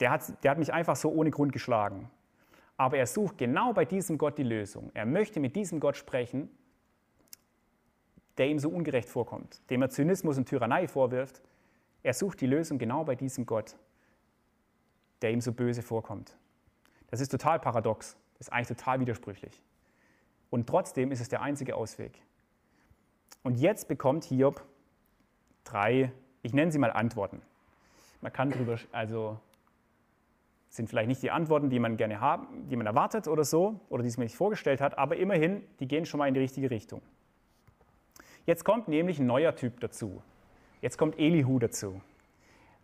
Der 0.00 0.10
hat, 0.10 0.42
der 0.42 0.50
hat 0.50 0.58
mich 0.58 0.72
einfach 0.72 0.96
so 0.96 1.10
ohne 1.10 1.30
Grund 1.30 1.52
geschlagen. 1.52 2.10
Aber 2.76 2.96
er 2.96 3.06
sucht 3.06 3.38
genau 3.38 3.72
bei 3.72 3.84
diesem 3.84 4.18
Gott 4.18 4.38
die 4.38 4.42
Lösung. 4.42 4.90
Er 4.94 5.06
möchte 5.06 5.38
mit 5.38 5.54
diesem 5.54 5.78
Gott 5.78 5.96
sprechen, 5.96 6.50
der 8.38 8.48
ihm 8.48 8.58
so 8.58 8.70
ungerecht 8.70 9.08
vorkommt, 9.08 9.60
dem 9.70 9.82
er 9.82 9.90
Zynismus 9.90 10.38
und 10.38 10.48
Tyrannei 10.48 10.88
vorwirft. 10.88 11.42
Er 12.02 12.14
sucht 12.14 12.40
die 12.40 12.46
Lösung 12.46 12.78
genau 12.78 13.04
bei 13.04 13.14
diesem 13.14 13.46
Gott, 13.46 13.76
der 15.20 15.30
ihm 15.30 15.40
so 15.40 15.52
böse 15.52 15.82
vorkommt. 15.82 16.36
Das 17.10 17.20
ist 17.20 17.30
total 17.30 17.60
paradox. 17.60 18.16
Das 18.38 18.48
ist 18.48 18.52
eigentlich 18.52 18.76
total 18.76 19.00
widersprüchlich. 19.00 19.62
Und 20.50 20.66
trotzdem 20.66 21.12
ist 21.12 21.20
es 21.20 21.28
der 21.28 21.42
einzige 21.42 21.76
Ausweg. 21.76 22.20
Und 23.42 23.58
jetzt 23.58 23.88
bekommt 23.88 24.24
Hiob 24.24 24.62
drei, 25.64 26.12
ich 26.42 26.52
nenne 26.52 26.70
sie 26.70 26.78
mal 26.78 26.90
Antworten. 26.90 27.42
Man 28.20 28.32
kann 28.32 28.50
drüber, 28.50 28.78
also 28.92 29.38
sind 30.68 30.88
vielleicht 30.88 31.08
nicht 31.08 31.22
die 31.22 31.30
Antworten, 31.30 31.68
die 31.68 31.78
man 31.78 31.96
gerne 31.96 32.20
haben, 32.20 32.68
die 32.68 32.76
man 32.76 32.86
erwartet 32.86 33.28
oder 33.28 33.44
so, 33.44 33.80
oder 33.90 34.02
die 34.02 34.08
es 34.08 34.16
mir 34.16 34.24
nicht 34.24 34.36
vorgestellt 34.36 34.80
hat, 34.80 34.96
aber 34.96 35.16
immerhin, 35.16 35.62
die 35.80 35.88
gehen 35.88 36.06
schon 36.06 36.18
mal 36.18 36.28
in 36.28 36.34
die 36.34 36.40
richtige 36.40 36.70
Richtung. 36.70 37.02
Jetzt 38.46 38.64
kommt 38.64 38.88
nämlich 38.88 39.18
ein 39.18 39.26
neuer 39.26 39.54
Typ 39.54 39.80
dazu. 39.80 40.22
Jetzt 40.80 40.98
kommt 40.98 41.18
Elihu 41.18 41.58
dazu. 41.58 42.00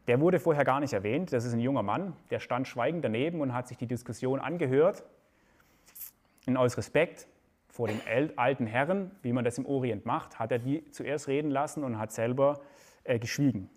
Der 0.07 0.21
wurde 0.21 0.39
vorher 0.39 0.65
gar 0.65 0.81
nicht 0.81 0.93
erwähnt. 0.93 1.33
Das 1.33 1.45
ist 1.45 1.53
ein 1.53 1.61
junger 1.61 1.83
Mann, 1.83 2.15
der 2.31 2.41
stand 2.41 2.69
schweigend 2.69 3.05
daneben 3.05 3.41
und 3.41 3.53
hat 3.53 3.69
sich 3.69 3.77
die 3.77 3.87
Diskussion 3.87 4.41
angehört. 4.41 5.03
Und 6.47 6.57
aus 6.57 6.77
Respekt 6.77 7.27
vor 7.79 7.87
dem 7.87 8.01
alten 8.35 8.67
Herren, 8.67 9.13
wie 9.23 9.33
man 9.33 9.45
das 9.45 9.57
im 9.57 9.65
Orient 9.65 10.05
macht, 10.05 10.41
hat 10.41 10.51
er 10.51 10.59
die 10.59 10.91
zuerst 10.91 11.29
reden 11.29 11.49
lassen 11.49 11.85
und 11.85 11.97
hat 11.97 12.11
selber 12.11 12.61
äh, 13.05 13.21
geschwiegen. 13.21 13.71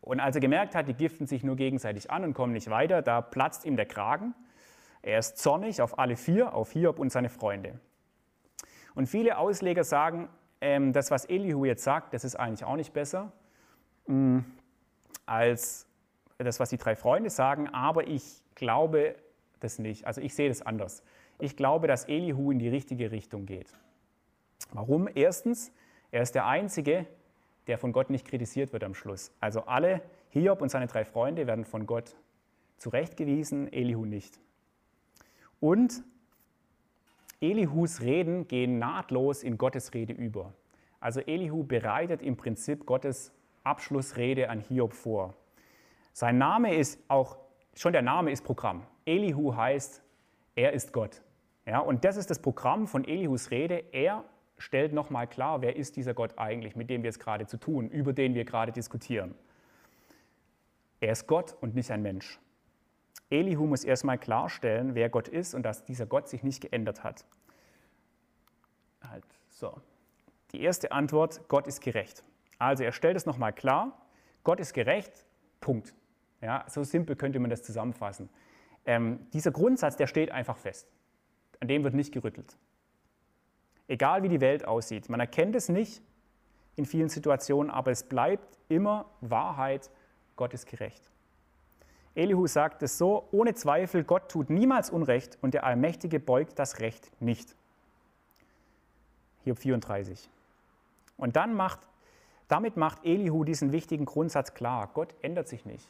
Und 0.00 0.18
als 0.18 0.34
er 0.34 0.40
gemerkt 0.40 0.74
hat, 0.74 0.88
die 0.88 0.94
giften 0.94 1.28
sich 1.28 1.44
nur 1.44 1.54
gegenseitig 1.54 2.10
an 2.10 2.24
und 2.24 2.34
kommen 2.34 2.52
nicht 2.52 2.68
weiter, 2.70 3.00
da 3.00 3.20
platzt 3.20 3.64
ihm 3.66 3.76
der 3.76 3.86
Kragen. 3.86 4.34
Er 5.00 5.20
ist 5.20 5.38
zornig 5.38 5.80
auf 5.80 5.96
alle 6.00 6.16
vier, 6.16 6.54
auf 6.54 6.72
Hiob 6.72 6.98
und 6.98 7.12
seine 7.12 7.28
Freunde. 7.28 7.78
Und 8.96 9.06
viele 9.06 9.38
Ausleger 9.38 9.84
sagen, 9.84 10.28
ähm, 10.60 10.92
das, 10.92 11.12
was 11.12 11.24
Elihu 11.26 11.64
jetzt 11.64 11.84
sagt, 11.84 12.12
das 12.14 12.24
ist 12.24 12.34
eigentlich 12.34 12.64
auch 12.64 12.74
nicht 12.74 12.92
besser 12.92 13.30
mh, 14.08 14.16
mm, 14.40 14.44
als 15.24 15.86
das, 16.38 16.58
was 16.58 16.70
die 16.70 16.78
drei 16.78 16.96
Freunde 16.96 17.30
sagen, 17.30 17.68
aber 17.68 18.08
ich 18.08 18.42
glaube 18.56 19.14
das 19.60 19.78
nicht. 19.78 20.04
Also 20.04 20.20
ich 20.20 20.34
sehe 20.34 20.48
das 20.48 20.62
anders. 20.62 21.04
Ich 21.42 21.56
glaube, 21.56 21.88
dass 21.88 22.04
Elihu 22.04 22.52
in 22.52 22.60
die 22.60 22.68
richtige 22.68 23.10
Richtung 23.10 23.46
geht. 23.46 23.66
Warum? 24.70 25.08
Erstens, 25.12 25.72
er 26.12 26.22
ist 26.22 26.36
der 26.36 26.46
Einzige, 26.46 27.04
der 27.66 27.78
von 27.78 27.90
Gott 27.90 28.10
nicht 28.10 28.28
kritisiert 28.28 28.72
wird 28.72 28.84
am 28.84 28.94
Schluss. 28.94 29.32
Also 29.40 29.62
alle, 29.62 30.02
Hiob 30.28 30.62
und 30.62 30.68
seine 30.68 30.86
drei 30.86 31.04
Freunde 31.04 31.48
werden 31.48 31.64
von 31.64 31.84
Gott 31.84 32.14
zurechtgewiesen, 32.76 33.72
Elihu 33.72 34.04
nicht. 34.04 34.38
Und 35.58 36.04
Elihus 37.40 38.02
Reden 38.02 38.46
gehen 38.46 38.78
nahtlos 38.78 39.42
in 39.42 39.58
Gottes 39.58 39.94
Rede 39.94 40.12
über. 40.12 40.54
Also 41.00 41.18
Elihu 41.22 41.64
bereitet 41.64 42.22
im 42.22 42.36
Prinzip 42.36 42.86
Gottes 42.86 43.32
Abschlussrede 43.64 44.48
an 44.48 44.60
Hiob 44.60 44.92
vor. 44.92 45.34
Sein 46.12 46.38
Name 46.38 46.76
ist 46.76 47.00
auch, 47.08 47.36
schon 47.74 47.92
der 47.92 48.02
Name 48.02 48.30
ist 48.30 48.44
Programm. 48.44 48.86
Elihu 49.06 49.56
heißt, 49.56 50.04
er 50.54 50.72
ist 50.72 50.92
Gott. 50.92 51.20
Ja, 51.66 51.78
und 51.78 52.04
das 52.04 52.16
ist 52.16 52.30
das 52.30 52.40
Programm 52.40 52.86
von 52.86 53.04
Elihus 53.04 53.50
Rede. 53.50 53.84
Er 53.92 54.24
stellt 54.58 54.92
nochmal 54.92 55.26
klar, 55.26 55.60
wer 55.60 55.76
ist 55.76 55.96
dieser 55.96 56.14
Gott 56.14 56.38
eigentlich, 56.38 56.76
mit 56.76 56.90
dem 56.90 57.02
wir 57.02 57.10
es 57.10 57.18
gerade 57.18 57.46
zu 57.46 57.56
tun, 57.56 57.88
über 57.88 58.12
den 58.12 58.34
wir 58.34 58.44
gerade 58.44 58.72
diskutieren. 58.72 59.34
Er 61.00 61.12
ist 61.12 61.26
Gott 61.26 61.56
und 61.60 61.74
nicht 61.74 61.90
ein 61.90 62.02
Mensch. 62.02 62.38
Elihu 63.30 63.66
muss 63.66 63.82
erstmal 63.82 64.18
klarstellen, 64.18 64.94
wer 64.94 65.08
Gott 65.08 65.28
ist 65.28 65.54
und 65.54 65.62
dass 65.62 65.84
dieser 65.84 66.06
Gott 66.06 66.28
sich 66.28 66.42
nicht 66.42 66.60
geändert 66.60 67.02
hat. 67.02 67.24
Halt, 69.02 69.24
so. 69.48 69.80
Die 70.52 70.60
erste 70.60 70.92
Antwort, 70.92 71.48
Gott 71.48 71.66
ist 71.66 71.80
gerecht. 71.80 72.22
Also 72.58 72.84
er 72.84 72.92
stellt 72.92 73.16
es 73.16 73.26
nochmal 73.26 73.52
klar, 73.52 74.06
Gott 74.44 74.60
ist 74.60 74.74
gerecht, 74.74 75.24
Punkt. 75.60 75.94
Ja, 76.40 76.64
so 76.68 76.84
simpel 76.84 77.16
könnte 77.16 77.38
man 77.38 77.50
das 77.50 77.62
zusammenfassen. 77.62 78.28
Ähm, 78.84 79.26
dieser 79.32 79.50
Grundsatz, 79.50 79.96
der 79.96 80.06
steht 80.06 80.30
einfach 80.30 80.56
fest. 80.56 80.88
An 81.62 81.68
dem 81.68 81.84
wird 81.84 81.94
nicht 81.94 82.12
gerüttelt. 82.12 82.56
Egal 83.86 84.24
wie 84.24 84.28
die 84.28 84.40
Welt 84.40 84.66
aussieht. 84.66 85.08
Man 85.08 85.20
erkennt 85.20 85.54
es 85.54 85.68
nicht 85.68 86.02
in 86.74 86.84
vielen 86.84 87.08
Situationen, 87.08 87.70
aber 87.70 87.92
es 87.92 88.02
bleibt 88.02 88.58
immer 88.68 89.06
Wahrheit, 89.20 89.88
Gott 90.34 90.54
ist 90.54 90.66
gerecht. 90.66 91.08
Elihu 92.16 92.48
sagt 92.48 92.82
es 92.82 92.98
so, 92.98 93.28
ohne 93.30 93.54
Zweifel, 93.54 94.02
Gott 94.02 94.28
tut 94.28 94.50
niemals 94.50 94.90
Unrecht 94.90 95.38
und 95.40 95.54
der 95.54 95.62
Allmächtige 95.62 96.18
beugt 96.18 96.58
das 96.58 96.80
Recht 96.80 97.12
nicht. 97.20 97.54
Hiob 99.44 99.58
34. 99.58 100.28
Und 101.16 101.36
dann 101.36 101.54
macht, 101.54 101.78
damit 102.48 102.76
macht 102.76 103.04
Elihu 103.04 103.44
diesen 103.44 103.70
wichtigen 103.70 104.04
Grundsatz 104.04 104.54
klar, 104.54 104.90
Gott 104.94 105.14
ändert 105.22 105.46
sich 105.46 105.64
nicht. 105.64 105.86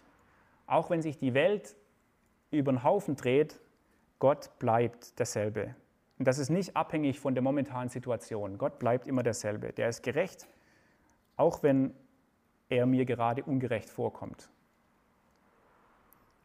Auch 0.66 0.90
wenn 0.90 1.00
sich 1.00 1.16
die 1.16 1.32
Welt 1.32 1.74
über 2.50 2.72
den 2.72 2.82
Haufen 2.82 3.16
dreht, 3.16 3.58
Gott 4.22 4.56
bleibt 4.60 5.18
derselbe. 5.18 5.74
Und 6.16 6.28
das 6.28 6.38
ist 6.38 6.48
nicht 6.48 6.76
abhängig 6.76 7.18
von 7.18 7.34
der 7.34 7.42
momentanen 7.42 7.88
Situation. 7.88 8.56
Gott 8.56 8.78
bleibt 8.78 9.08
immer 9.08 9.24
derselbe. 9.24 9.72
Der 9.72 9.88
ist 9.88 10.04
gerecht, 10.04 10.46
auch 11.36 11.64
wenn 11.64 11.92
er 12.68 12.86
mir 12.86 13.04
gerade 13.04 13.42
ungerecht 13.42 13.90
vorkommt. 13.90 14.48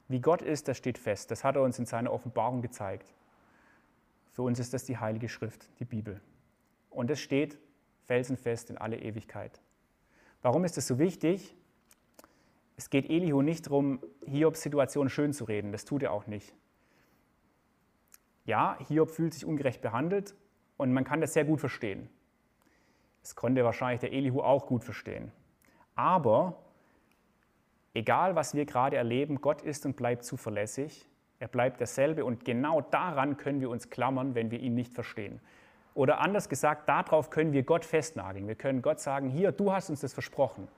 Wie 0.08 0.20
Gott 0.20 0.42
ist, 0.42 0.68
das 0.68 0.78
steht 0.78 0.98
fest. 0.98 1.30
Das 1.30 1.44
hat 1.44 1.56
er 1.56 1.62
uns 1.62 1.78
in 1.78 1.86
seiner 1.86 2.12
Offenbarung 2.12 2.64
gezeigt. 2.64 3.14
Für 4.32 4.42
uns 4.42 4.58
ist 4.58 4.74
das 4.74 4.86
die 4.86 4.98
Heilige 4.98 5.30
Schrift, 5.30 5.68
die 5.78 5.86
Bibel. 5.86 6.20
Und 6.90 7.12
es 7.12 7.20
steht 7.20 7.60
felsenfest 8.06 8.72
in 8.72 8.80
alle 8.80 8.98
Ewigkeit. 8.98 9.62
Warum 10.42 10.66
ist 10.66 10.78
das 10.78 10.88
so 10.88 10.98
wichtig? 10.98 11.56
Es 12.76 12.90
geht 12.90 13.08
Elihu 13.08 13.44
nicht 13.44 13.68
darum, 13.68 14.02
Hiobs 14.26 14.64
Situation 14.64 15.10
schön 15.10 15.32
zu 15.32 15.44
reden. 15.44 15.72
Das 15.72 15.86
tut 15.86 16.02
er 16.02 16.12
auch 16.12 16.26
nicht. 16.26 16.56
Ja, 18.48 18.78
Hiob 18.88 19.12
fühlt 19.12 19.34
sich 19.34 19.46
ungerecht 19.46 19.82
behandelt 19.82 20.34
und 20.78 20.94
man 20.94 21.04
kann 21.04 21.20
das 21.22 21.34
sehr 21.34 21.44
gut 21.44 21.60
verstehen. 21.60 22.10
Das 23.22 23.36
konnte 23.36 23.66
wahrscheinlich 23.66 24.00
der 24.00 24.14
Elihu 24.14 24.42
auch 24.42 24.68
gut 24.68 24.86
verstehen. 24.86 25.34
Aber 25.96 26.58
egal, 27.94 28.36
was 28.36 28.56
wir 28.56 28.66
gerade 28.66 28.96
erleben, 28.96 29.42
Gott 29.42 29.62
ist 29.62 29.86
und 29.86 29.98
bleibt 29.98 30.24
zuverlässig. 30.24 31.10
Er 31.40 31.50
bleibt 31.50 31.82
derselbe 31.82 32.24
und 32.24 32.46
genau 32.46 32.80
daran 32.80 33.36
können 33.36 33.60
wir 33.60 33.70
uns 33.70 33.90
klammern, 33.90 34.34
wenn 34.34 34.50
wir 34.50 34.62
ihn 34.62 34.76
nicht 34.76 34.94
verstehen. 34.94 35.42
Oder 35.94 36.22
anders 36.22 36.48
gesagt, 36.48 36.88
darauf 36.88 37.30
können 37.30 37.52
wir 37.52 37.64
Gott 37.64 37.84
festnageln. 37.84 38.48
Wir 38.48 38.56
können 38.56 38.82
Gott 38.82 39.02
sagen, 39.02 39.28
hier, 39.28 39.52
du 39.52 39.74
hast 39.74 39.90
uns 39.90 40.00
das 40.00 40.14
versprochen. 40.14 40.70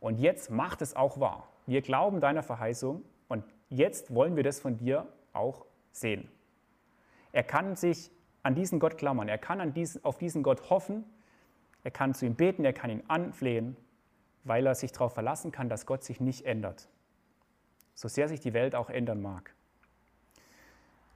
Und 0.00 0.18
jetzt 0.18 0.50
macht 0.50 0.80
es 0.80 0.96
auch 0.96 1.20
wahr. 1.20 1.48
Wir 1.66 1.82
glauben 1.82 2.20
deiner 2.20 2.42
Verheißung 2.42 3.02
und 3.28 3.44
jetzt 3.68 4.14
wollen 4.14 4.34
wir 4.34 4.44
das 4.44 4.60
von 4.60 4.78
dir 4.78 5.06
auch 5.34 5.66
sehen. 5.90 6.28
Er 7.32 7.42
kann 7.42 7.76
sich 7.76 8.10
an 8.42 8.54
diesen 8.54 8.78
Gott 8.78 8.98
klammern, 8.98 9.28
er 9.28 9.38
kann 9.38 9.60
an 9.60 9.72
diesen, 9.72 10.04
auf 10.04 10.18
diesen 10.18 10.42
Gott 10.42 10.70
hoffen, 10.70 11.04
er 11.84 11.90
kann 11.90 12.14
zu 12.14 12.26
ihm 12.26 12.34
beten, 12.34 12.64
er 12.64 12.72
kann 12.72 12.90
ihn 12.90 13.02
anflehen, 13.08 13.76
weil 14.44 14.66
er 14.66 14.74
sich 14.74 14.92
darauf 14.92 15.14
verlassen 15.14 15.52
kann, 15.52 15.68
dass 15.68 15.86
Gott 15.86 16.04
sich 16.04 16.20
nicht 16.20 16.44
ändert. 16.44 16.88
So 17.94 18.08
sehr 18.08 18.28
sich 18.28 18.40
die 18.40 18.52
Welt 18.52 18.74
auch 18.74 18.90
ändern 18.90 19.20
mag. 19.20 19.54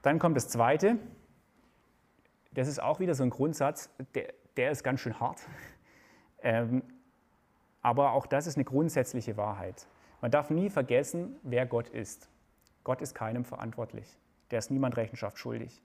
Dann 0.02 0.18
kommt 0.18 0.37
das 0.37 0.48
Zweite. 0.48 0.98
das 2.52 2.68
ist 2.68 2.81
auch 2.81 3.00
wieder 3.00 3.14
so 3.14 3.22
ein 3.22 3.31
Grundsatz, 3.31 3.90
der, 4.14 4.33
der 4.57 4.70
ist 4.70 4.83
ganz 4.83 5.00
schön 5.00 5.18
hart. 5.20 5.40
Ähm, 6.42 6.83
aber 7.81 8.12
auch 8.12 8.26
das 8.26 8.46
ist 8.46 8.57
eine 8.57 8.64
grundsätzliche 8.64 9.37
Wahrheit. 9.37 9.88
Man 10.20 10.31
darf 10.31 10.50
nie 10.50 10.70
vergessen, 10.70 11.37
wer 11.42 11.66
Gott 11.66 11.88
ist. 11.88 12.29
Gott 12.85 13.00
ist 13.00 13.14
keinem 13.14 13.44
verantwortlich. 13.44 14.18
Der 14.50 14.59
ist 14.59 14.70
niemand 14.70 14.96
Rechenschaft 14.96 15.38
schuldig. 15.38 15.83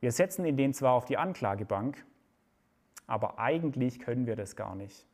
Wir 0.00 0.12
setzen 0.12 0.44
ihn 0.44 0.56
den 0.56 0.74
zwar 0.74 0.92
auf 0.92 1.04
die 1.04 1.16
Anklagebank, 1.16 2.04
aber 3.06 3.38
eigentlich 3.38 4.00
können 4.00 4.26
wir 4.26 4.36
das 4.36 4.56
gar 4.56 4.74
nicht. 4.74 5.06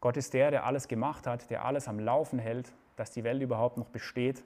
Gott 0.00 0.16
ist 0.16 0.32
der, 0.32 0.50
der 0.50 0.64
alles 0.64 0.88
gemacht 0.88 1.26
hat, 1.26 1.50
der 1.50 1.64
alles 1.64 1.86
am 1.86 2.00
Laufen 2.00 2.38
hält, 2.38 2.72
dass 2.96 3.10
die 3.10 3.24
Welt 3.24 3.42
überhaupt 3.42 3.76
noch 3.76 3.88
besteht. 3.88 4.44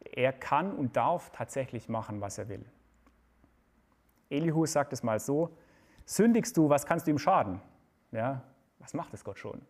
Er 0.00 0.32
kann 0.32 0.72
und 0.72 0.96
darf 0.96 1.30
tatsächlich 1.30 1.88
machen, 1.88 2.20
was 2.20 2.38
er 2.38 2.48
will. 2.48 2.64
Elihu 4.28 4.66
sagt 4.66 4.92
es 4.92 5.02
mal 5.02 5.20
so, 5.20 5.56
sündigst 6.04 6.56
du, 6.56 6.68
was 6.68 6.86
kannst 6.86 7.06
du 7.06 7.10
ihm 7.10 7.18
schaden? 7.18 7.60
Ja, 8.12 8.42
was 8.78 8.94
macht 8.94 9.14
es 9.14 9.24
Gott 9.24 9.38
schon? 9.38 9.60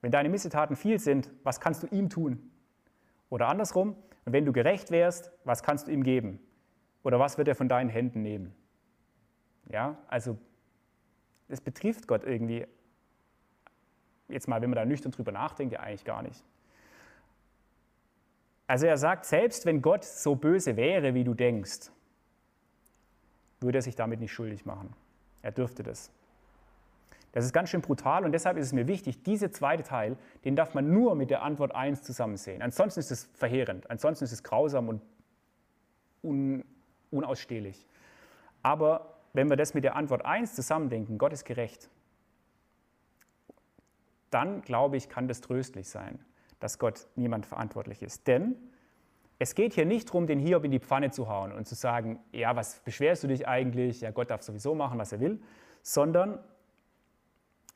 Wenn 0.00 0.10
deine 0.10 0.28
Missetaten 0.28 0.76
viel 0.76 0.98
sind, 0.98 1.30
was 1.44 1.60
kannst 1.60 1.82
du 1.82 1.86
ihm 1.88 2.08
tun? 2.08 2.50
Oder 3.28 3.48
andersrum, 3.48 3.96
wenn 4.24 4.44
du 4.44 4.52
gerecht 4.52 4.90
wärst, 4.90 5.30
was 5.44 5.62
kannst 5.62 5.86
du 5.86 5.92
ihm 5.92 6.02
geben? 6.02 6.40
Oder 7.02 7.18
was 7.18 7.38
wird 7.38 7.48
er 7.48 7.54
von 7.54 7.68
deinen 7.68 7.88
Händen 7.88 8.22
nehmen? 8.22 8.54
Ja, 9.68 9.96
also 10.08 10.38
es 11.48 11.60
betrifft 11.60 12.06
Gott 12.06 12.24
irgendwie, 12.24 12.66
jetzt 14.28 14.48
mal, 14.48 14.60
wenn 14.60 14.70
man 14.70 14.76
da 14.76 14.84
nüchtern 14.84 15.12
drüber 15.12 15.32
nachdenkt, 15.32 15.74
ja 15.74 15.80
eigentlich 15.80 16.04
gar 16.04 16.22
nicht. 16.22 16.44
Also 18.66 18.86
er 18.86 18.96
sagt, 18.96 19.24
selbst 19.24 19.66
wenn 19.66 19.82
Gott 19.82 20.04
so 20.04 20.36
böse 20.36 20.76
wäre, 20.76 21.14
wie 21.14 21.24
du 21.24 21.34
denkst, 21.34 21.90
würde 23.60 23.78
er 23.78 23.82
sich 23.82 23.96
damit 23.96 24.20
nicht 24.20 24.32
schuldig 24.32 24.64
machen. 24.64 24.94
Er 25.42 25.52
dürfte 25.52 25.82
das. 25.82 26.12
Das 27.32 27.44
ist 27.44 27.52
ganz 27.52 27.70
schön 27.70 27.80
brutal 27.80 28.24
und 28.24 28.32
deshalb 28.32 28.56
ist 28.56 28.66
es 28.66 28.72
mir 28.72 28.88
wichtig, 28.88 29.22
dieser 29.22 29.52
zweite 29.52 29.82
Teil, 29.82 30.16
den 30.44 30.56
darf 30.56 30.74
man 30.74 30.92
nur 30.92 31.14
mit 31.14 31.30
der 31.30 31.42
Antwort 31.42 31.74
1 31.74 32.02
zusammen 32.02 32.36
sehen. 32.36 32.60
Ansonsten 32.60 33.00
ist 33.00 33.10
es 33.10 33.28
verheerend, 33.34 33.88
ansonsten 33.88 34.24
ist 34.24 34.32
es 34.32 34.42
grausam 34.42 34.88
und 34.88 35.02
un 36.22 36.64
unausstehlich. 37.10 37.86
Aber 38.62 39.18
wenn 39.32 39.48
wir 39.48 39.56
das 39.56 39.74
mit 39.74 39.84
der 39.84 39.96
Antwort 39.96 40.24
1 40.24 40.54
zusammendenken, 40.54 41.18
Gott 41.18 41.32
ist 41.32 41.44
gerecht, 41.44 41.88
dann 44.30 44.62
glaube 44.62 44.96
ich, 44.96 45.08
kann 45.08 45.28
das 45.28 45.40
tröstlich 45.40 45.88
sein, 45.88 46.24
dass 46.60 46.78
Gott 46.78 47.06
niemand 47.16 47.46
verantwortlich 47.46 48.02
ist. 48.02 48.26
Denn 48.26 48.56
es 49.38 49.54
geht 49.54 49.72
hier 49.74 49.86
nicht 49.86 50.08
darum, 50.08 50.26
den 50.26 50.38
Hiob 50.38 50.64
in 50.64 50.70
die 50.70 50.80
Pfanne 50.80 51.10
zu 51.10 51.28
hauen 51.28 51.52
und 51.52 51.66
zu 51.66 51.74
sagen, 51.74 52.20
ja, 52.32 52.54
was 52.56 52.80
beschwerst 52.80 53.24
du 53.24 53.28
dich 53.28 53.48
eigentlich? 53.48 54.02
Ja, 54.02 54.10
Gott 54.10 54.30
darf 54.30 54.42
sowieso 54.42 54.74
machen, 54.74 54.98
was 54.98 55.12
er 55.12 55.20
will, 55.20 55.40
sondern 55.82 56.38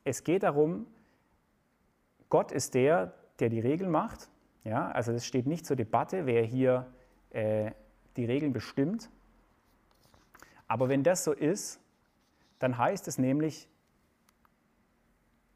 es 0.04 0.24
geht 0.24 0.42
darum, 0.42 0.86
Gott 2.28 2.52
ist 2.52 2.74
der, 2.74 3.14
der 3.40 3.48
die 3.48 3.60
Regeln 3.60 3.90
macht. 3.90 4.28
Ja, 4.64 4.90
also 4.90 5.12
es 5.12 5.26
steht 5.26 5.46
nicht 5.46 5.66
zur 5.66 5.76
Debatte, 5.76 6.26
wer 6.26 6.42
hier 6.42 6.86
äh, 7.30 7.70
die 8.16 8.24
Regeln 8.24 8.52
bestimmt, 8.52 9.10
aber 10.68 10.88
wenn 10.88 11.02
das 11.02 11.24
so 11.24 11.32
ist, 11.32 11.80
dann 12.58 12.78
heißt 12.78 13.08
es 13.08 13.18
nämlich, 13.18 13.68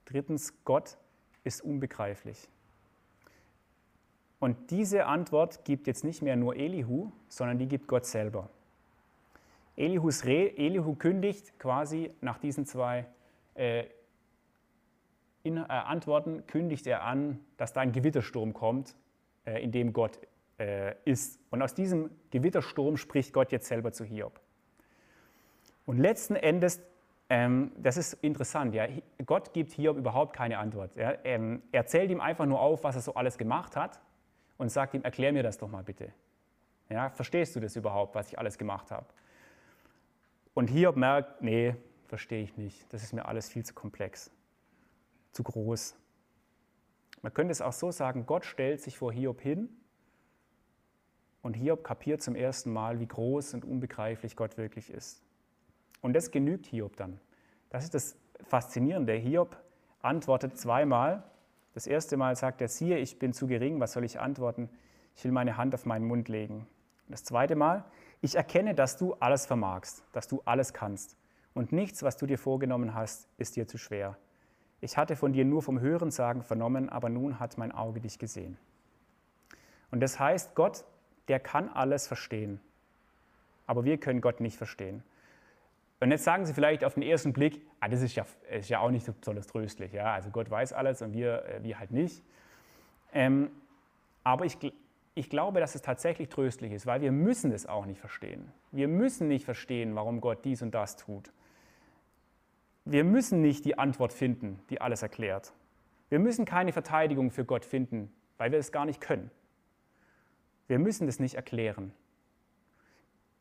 drittens, 0.04 0.52
Gott 0.64 0.98
ist 1.44 1.62
unbegreiflich. 1.62 2.48
Und 4.40 4.70
diese 4.70 5.06
Antwort 5.06 5.64
gibt 5.64 5.86
jetzt 5.86 6.04
nicht 6.04 6.22
mehr 6.22 6.36
nur 6.36 6.54
Elihu, 6.56 7.10
sondern 7.28 7.58
die 7.58 7.66
gibt 7.66 7.88
Gott 7.88 8.06
selber. 8.06 8.48
Elihus 9.76 10.24
Re, 10.24 10.56
Elihu 10.56 10.94
kündigt 10.94 11.58
quasi 11.58 12.12
nach 12.20 12.38
diesen 12.38 12.66
zwei 12.66 13.06
äh, 13.54 13.84
in, 15.42 15.56
äh, 15.56 15.60
Antworten, 15.60 16.46
kündigt 16.46 16.86
er 16.86 17.04
an, 17.04 17.40
dass 17.56 17.72
da 17.72 17.80
ein 17.80 17.92
Gewittersturm 17.92 18.52
kommt, 18.52 18.96
äh, 19.44 19.62
in 19.62 19.72
dem 19.72 19.92
Gott 19.92 20.18
äh, 20.58 20.94
ist. 21.04 21.40
Und 21.50 21.62
aus 21.62 21.74
diesem 21.74 22.10
Gewittersturm 22.30 22.96
spricht 22.96 23.32
Gott 23.32 23.52
jetzt 23.52 23.66
selber 23.66 23.92
zu 23.92 24.04
Hiob. 24.04 24.40
Und 25.88 25.96
letzten 25.96 26.36
Endes, 26.36 26.82
ähm, 27.30 27.72
das 27.78 27.96
ist 27.96 28.12
interessant, 28.22 28.74
ja, 28.74 28.86
Gott 29.24 29.54
gibt 29.54 29.72
Hiob 29.72 29.96
überhaupt 29.96 30.36
keine 30.36 30.58
Antwort. 30.58 30.94
Ja. 30.96 31.14
Ähm, 31.24 31.62
er 31.72 31.86
zählt 31.86 32.10
ihm 32.10 32.20
einfach 32.20 32.44
nur 32.44 32.60
auf, 32.60 32.84
was 32.84 32.96
er 32.96 33.00
so 33.00 33.14
alles 33.14 33.38
gemacht 33.38 33.74
hat 33.74 33.98
und 34.58 34.68
sagt 34.68 34.92
ihm, 34.92 35.02
erklär 35.02 35.32
mir 35.32 35.42
das 35.42 35.56
doch 35.56 35.70
mal 35.70 35.82
bitte. 35.82 36.12
Ja, 36.90 37.08
verstehst 37.08 37.56
du 37.56 37.60
das 37.60 37.74
überhaupt, 37.74 38.14
was 38.14 38.28
ich 38.28 38.38
alles 38.38 38.58
gemacht 38.58 38.90
habe? 38.90 39.06
Und 40.52 40.68
Hiob 40.68 40.96
merkt, 40.96 41.40
nee, 41.40 41.74
verstehe 42.06 42.42
ich 42.42 42.58
nicht. 42.58 42.92
Das 42.92 43.02
ist 43.02 43.14
mir 43.14 43.24
alles 43.24 43.48
viel 43.48 43.64
zu 43.64 43.72
komplex, 43.72 44.30
zu 45.32 45.42
groß. 45.42 45.96
Man 47.22 47.32
könnte 47.32 47.52
es 47.52 47.62
auch 47.62 47.72
so 47.72 47.92
sagen, 47.92 48.26
Gott 48.26 48.44
stellt 48.44 48.82
sich 48.82 48.98
vor 48.98 49.10
Hiob 49.10 49.40
hin 49.40 49.70
und 51.40 51.54
Hiob 51.54 51.82
kapiert 51.82 52.20
zum 52.20 52.34
ersten 52.34 52.74
Mal, 52.74 53.00
wie 53.00 53.06
groß 53.08 53.54
und 53.54 53.64
unbegreiflich 53.64 54.36
Gott 54.36 54.58
wirklich 54.58 54.90
ist. 54.90 55.22
Und 56.00 56.14
das 56.14 56.30
genügt 56.30 56.66
Hiob 56.66 56.96
dann. 56.96 57.20
Das 57.70 57.84
ist 57.84 57.94
das 57.94 58.16
Faszinierende. 58.44 59.14
Hiob 59.14 59.56
antwortet 60.00 60.56
zweimal. 60.56 61.22
Das 61.74 61.86
erste 61.86 62.16
Mal 62.16 62.36
sagt 62.36 62.60
er, 62.60 62.68
siehe, 62.68 62.98
ich 62.98 63.18
bin 63.18 63.32
zu 63.32 63.46
gering, 63.46 63.80
was 63.80 63.92
soll 63.92 64.04
ich 64.04 64.20
antworten? 64.20 64.68
Ich 65.16 65.24
will 65.24 65.32
meine 65.32 65.56
Hand 65.56 65.74
auf 65.74 65.86
meinen 65.86 66.06
Mund 66.06 66.28
legen. 66.28 66.66
Das 67.08 67.24
zweite 67.24 67.56
Mal, 67.56 67.84
ich 68.20 68.36
erkenne, 68.36 68.74
dass 68.74 68.96
du 68.96 69.14
alles 69.14 69.46
vermagst, 69.46 70.04
dass 70.12 70.28
du 70.28 70.42
alles 70.44 70.72
kannst. 70.72 71.16
Und 71.54 71.72
nichts, 71.72 72.02
was 72.02 72.16
du 72.16 72.26
dir 72.26 72.38
vorgenommen 72.38 72.94
hast, 72.94 73.28
ist 73.38 73.56
dir 73.56 73.66
zu 73.66 73.78
schwer. 73.78 74.16
Ich 74.80 74.96
hatte 74.96 75.16
von 75.16 75.32
dir 75.32 75.44
nur 75.44 75.62
vom 75.62 75.80
Hörensagen 75.80 76.42
vernommen, 76.42 76.88
aber 76.88 77.08
nun 77.08 77.40
hat 77.40 77.58
mein 77.58 77.72
Auge 77.72 78.00
dich 78.00 78.18
gesehen. 78.18 78.58
Und 79.90 80.00
das 80.00 80.20
heißt, 80.20 80.54
Gott, 80.54 80.84
der 81.28 81.40
kann 81.40 81.68
alles 81.68 82.06
verstehen. 82.06 82.60
Aber 83.66 83.84
wir 83.84 83.98
können 83.98 84.20
Gott 84.20 84.40
nicht 84.40 84.56
verstehen. 84.56 85.02
Und 86.00 86.10
jetzt 86.10 86.24
sagen 86.24 86.46
Sie 86.46 86.54
vielleicht 86.54 86.84
auf 86.84 86.94
den 86.94 87.02
ersten 87.02 87.32
Blick, 87.32 87.60
ah, 87.80 87.88
das 87.88 88.02
ist 88.02 88.14
ja, 88.14 88.24
ist 88.50 88.68
ja 88.68 88.80
auch 88.80 88.90
nicht 88.90 89.04
so 89.04 89.12
besonders 89.12 89.46
tröstlich. 89.46 89.92
Ja? 89.92 90.12
Also 90.12 90.30
Gott 90.30 90.50
weiß 90.50 90.72
alles 90.72 91.02
und 91.02 91.12
wir, 91.12 91.44
äh, 91.44 91.62
wir 91.62 91.78
halt 91.78 91.90
nicht. 91.90 92.22
Ähm, 93.12 93.50
aber 94.22 94.44
ich, 94.44 94.58
ich 95.14 95.30
glaube, 95.30 95.58
dass 95.58 95.74
es 95.74 95.82
tatsächlich 95.82 96.28
tröstlich 96.28 96.72
ist, 96.72 96.86
weil 96.86 97.00
wir 97.00 97.10
müssen 97.10 97.50
es 97.50 97.66
auch 97.66 97.86
nicht 97.86 97.98
verstehen. 97.98 98.52
Wir 98.70 98.86
müssen 98.86 99.26
nicht 99.26 99.44
verstehen, 99.44 99.96
warum 99.96 100.20
Gott 100.20 100.44
dies 100.44 100.62
und 100.62 100.72
das 100.72 100.96
tut. 100.96 101.32
Wir 102.84 103.04
müssen 103.04 103.42
nicht 103.42 103.64
die 103.64 103.78
Antwort 103.78 104.12
finden, 104.12 104.60
die 104.70 104.80
alles 104.80 105.02
erklärt. 105.02 105.52
Wir 106.08 106.18
müssen 106.18 106.44
keine 106.44 106.72
Verteidigung 106.72 107.30
für 107.30 107.44
Gott 107.44 107.64
finden, 107.64 108.12
weil 108.38 108.52
wir 108.52 108.58
es 108.58 108.72
gar 108.72 108.84
nicht 108.84 109.00
können. 109.00 109.30
Wir 110.68 110.78
müssen 110.78 111.06
das 111.06 111.18
nicht 111.18 111.34
erklären. 111.34 111.92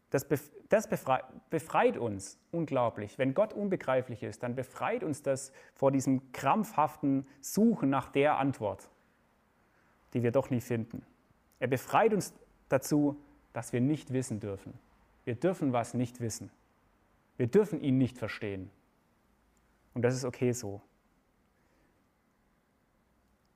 Das, 0.10 0.26
das 0.70 0.88
befreit, 0.88 1.26
befreit 1.50 1.98
uns 1.98 2.40
unglaublich. 2.52 3.18
Wenn 3.18 3.34
Gott 3.34 3.54
unbegreiflich 3.54 4.24
ist, 4.24 4.42
dann 4.44 4.56
befreit 4.56 5.04
uns 5.04 5.22
das 5.22 5.52
vor 5.74 5.92
diesem 5.92 6.32
krampfhaften 6.32 7.28
Suchen 7.42 7.90
nach 7.90 8.10
der 8.10 8.38
Antwort, 8.38 8.90
die 10.14 10.24
wir 10.24 10.32
doch 10.32 10.50
nie 10.50 10.62
finden. 10.62 11.06
Er 11.60 11.68
befreit 11.68 12.14
uns 12.14 12.34
dazu, 12.70 13.22
dass 13.52 13.74
wir 13.74 13.82
nicht 13.82 14.14
wissen 14.14 14.40
dürfen. 14.40 14.74
Wir 15.26 15.36
dürfen 15.36 15.74
was 15.74 15.94
nicht 15.94 16.22
wissen. 16.22 16.52
Wir 17.36 17.48
dürfen 17.48 17.82
ihn 17.82 17.98
nicht 17.98 18.18
verstehen. 18.18 18.70
Und 19.94 20.04
das 20.04 20.16
ist 20.16 20.24
okay 20.24 20.54
so. 20.54 20.82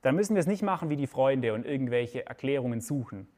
Dann 0.02 0.16
müssen 0.16 0.34
wir 0.34 0.40
es 0.40 0.46
nicht 0.46 0.62
machen 0.62 0.90
wie 0.90 0.96
die 0.96 1.06
Freunde 1.06 1.54
und 1.54 1.64
irgendwelche 1.64 2.26
Erklärungen 2.26 2.80
suchen. 2.80 3.28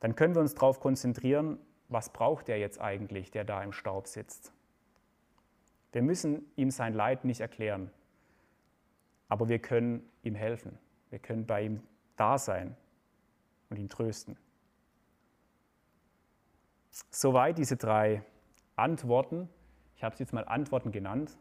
Dann 0.00 0.16
können 0.16 0.34
wir 0.34 0.40
uns 0.40 0.54
darauf 0.54 0.80
konzentrieren, 0.80 1.58
was 1.88 2.10
braucht 2.10 2.48
er 2.48 2.58
jetzt 2.58 2.80
eigentlich, 2.80 3.30
der 3.30 3.44
da 3.44 3.62
im 3.62 3.72
Staub 3.72 4.06
sitzt? 4.06 4.52
Wir 5.92 6.02
müssen 6.02 6.44
ihm 6.56 6.70
sein 6.70 6.94
Leid 6.94 7.24
nicht 7.24 7.40
erklären, 7.40 7.90
aber 9.28 9.48
wir 9.48 9.58
können 9.58 10.08
ihm 10.22 10.34
helfen. 10.34 10.78
Wir 11.10 11.18
können 11.18 11.46
bei 11.46 11.62
ihm 11.62 11.80
da 12.16 12.38
sein 12.38 12.76
und 13.70 13.78
ihn 13.78 13.88
trösten. 13.88 14.36
Soweit 17.10 17.58
diese 17.58 17.76
drei 17.76 18.22
Antworten. 18.76 19.48
Ich 19.96 20.02
habe 20.02 20.16
sie 20.16 20.24
jetzt 20.24 20.32
mal 20.32 20.44
Antworten 20.44 20.90
genannt, 20.90 21.36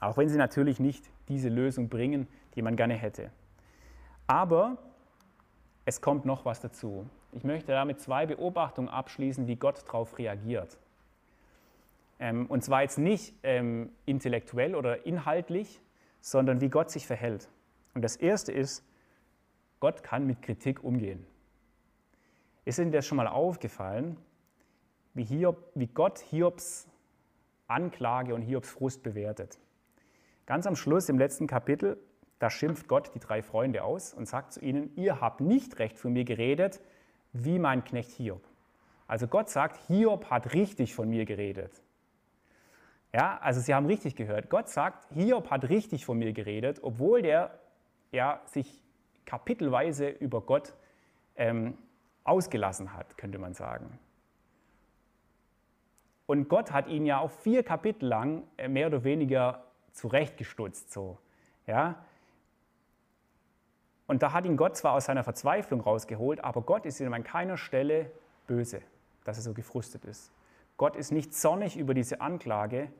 auch 0.00 0.16
wenn 0.16 0.28
sie 0.28 0.36
natürlich 0.36 0.80
nicht 0.80 1.10
diese 1.28 1.48
Lösung 1.48 1.88
bringen, 1.88 2.28
die 2.54 2.62
man 2.62 2.76
gerne 2.76 2.94
hätte. 2.94 3.30
Aber 4.26 4.76
es 5.84 6.00
kommt 6.00 6.24
noch 6.24 6.44
was 6.44 6.60
dazu. 6.60 7.08
Ich 7.32 7.44
möchte 7.44 7.72
damit 7.72 8.00
zwei 8.00 8.26
Beobachtungen 8.26 8.88
abschließen, 8.88 9.46
wie 9.46 9.56
Gott 9.56 9.84
darauf 9.86 10.18
reagiert. 10.18 10.78
Ähm, 12.18 12.46
und 12.46 12.64
zwar 12.64 12.82
jetzt 12.82 12.98
nicht 12.98 13.34
ähm, 13.42 13.90
intellektuell 14.06 14.74
oder 14.74 15.06
inhaltlich, 15.06 15.80
sondern 16.20 16.60
wie 16.60 16.68
Gott 16.68 16.90
sich 16.90 17.06
verhält. 17.06 17.48
Und 17.94 18.02
das 18.02 18.16
erste 18.16 18.52
ist, 18.52 18.84
Gott 19.80 20.02
kann 20.02 20.26
mit 20.26 20.42
Kritik 20.42 20.82
umgehen. 20.82 21.24
Ist 22.64 22.78
Ihnen 22.78 22.92
das 22.92 23.06
schon 23.06 23.16
mal 23.16 23.28
aufgefallen, 23.28 24.16
wie, 25.14 25.24
Hiob, 25.24 25.70
wie 25.74 25.86
Gott 25.86 26.18
Hiobs 26.18 26.88
Anklage 27.68 28.34
und 28.34 28.42
Hiobs 28.42 28.70
Frust 28.70 29.02
bewertet. 29.02 29.58
Ganz 30.46 30.66
am 30.66 30.74
Schluss 30.74 31.08
im 31.08 31.18
letzten 31.18 31.46
Kapitel, 31.46 31.98
da 32.38 32.50
schimpft 32.50 32.88
Gott 32.88 33.14
die 33.14 33.18
drei 33.18 33.42
Freunde 33.42 33.84
aus 33.84 34.14
und 34.14 34.26
sagt 34.26 34.54
zu 34.54 34.60
ihnen, 34.60 34.90
ihr 34.96 35.20
habt 35.20 35.40
nicht 35.40 35.78
recht 35.78 35.98
von 35.98 36.12
mir 36.12 36.24
geredet, 36.24 36.80
wie 37.32 37.58
mein 37.58 37.84
Knecht 37.84 38.10
Hiob. 38.12 38.42
Also 39.06 39.26
Gott 39.26 39.48
sagt, 39.48 39.78
Hiob 39.86 40.30
hat 40.30 40.52
richtig 40.54 40.94
von 40.94 41.08
mir 41.08 41.24
geredet. 41.24 41.82
Ja, 43.12 43.38
also 43.38 43.60
sie 43.60 43.74
haben 43.74 43.86
richtig 43.86 44.16
gehört. 44.16 44.50
Gott 44.50 44.68
sagt, 44.68 45.06
Hiob 45.14 45.50
hat 45.50 45.68
richtig 45.68 46.04
von 46.04 46.18
mir 46.18 46.32
geredet, 46.32 46.80
obwohl 46.82 47.22
der 47.22 47.58
ja, 48.12 48.40
sich 48.46 48.82
kapitelweise 49.24 50.08
über 50.08 50.42
Gott 50.42 50.74
ähm, 51.36 51.78
ausgelassen 52.24 52.92
hat, 52.94 53.16
könnte 53.16 53.38
man 53.38 53.54
sagen. 53.54 53.98
Und 56.26 56.48
Gott 56.48 56.72
hat 56.72 56.88
ihn 56.88 57.06
ja 57.06 57.20
auch 57.20 57.30
vier 57.30 57.62
Kapitel 57.62 58.06
lang 58.06 58.42
äh, 58.58 58.68
mehr 58.68 58.88
oder 58.88 59.04
weniger 59.04 59.64
zurechtgestutzt. 59.92 60.92
So. 60.92 61.18
Ja? 61.66 62.04
Und 64.08 64.22
da 64.22 64.32
hat 64.32 64.46
ihn 64.46 64.56
Gott 64.56 64.76
zwar 64.76 64.94
aus 64.94 65.04
seiner 65.04 65.22
Verzweiflung 65.22 65.82
rausgeholt, 65.82 66.42
aber 66.42 66.62
Gott 66.62 66.86
ist 66.86 66.98
ihm 66.98 67.12
an 67.12 67.22
keiner 67.22 67.58
Stelle 67.58 68.10
böse, 68.46 68.80
dass 69.24 69.36
er 69.36 69.42
so 69.42 69.52
gefrustet 69.52 70.06
ist. 70.06 70.32
Gott 70.78 70.96
ist 70.96 71.12
nicht 71.12 71.34
zornig 71.34 71.76
über 71.76 71.92
diese 71.92 72.20
Anklage, 72.22 72.90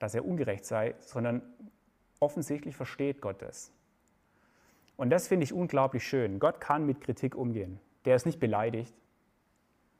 dass 0.00 0.14
er 0.14 0.26
ungerecht 0.26 0.64
sei, 0.64 0.96
sondern 0.98 1.40
offensichtlich 2.18 2.74
versteht 2.76 3.20
Gott 3.20 3.40
das. 3.42 3.70
Und 4.96 5.10
das 5.10 5.28
finde 5.28 5.44
ich 5.44 5.52
unglaublich 5.52 6.04
schön. 6.06 6.40
Gott 6.40 6.60
kann 6.60 6.84
mit 6.84 7.00
Kritik 7.00 7.36
umgehen. 7.36 7.78
Der 8.04 8.16
ist 8.16 8.26
nicht 8.26 8.40
beleidigt 8.40 8.94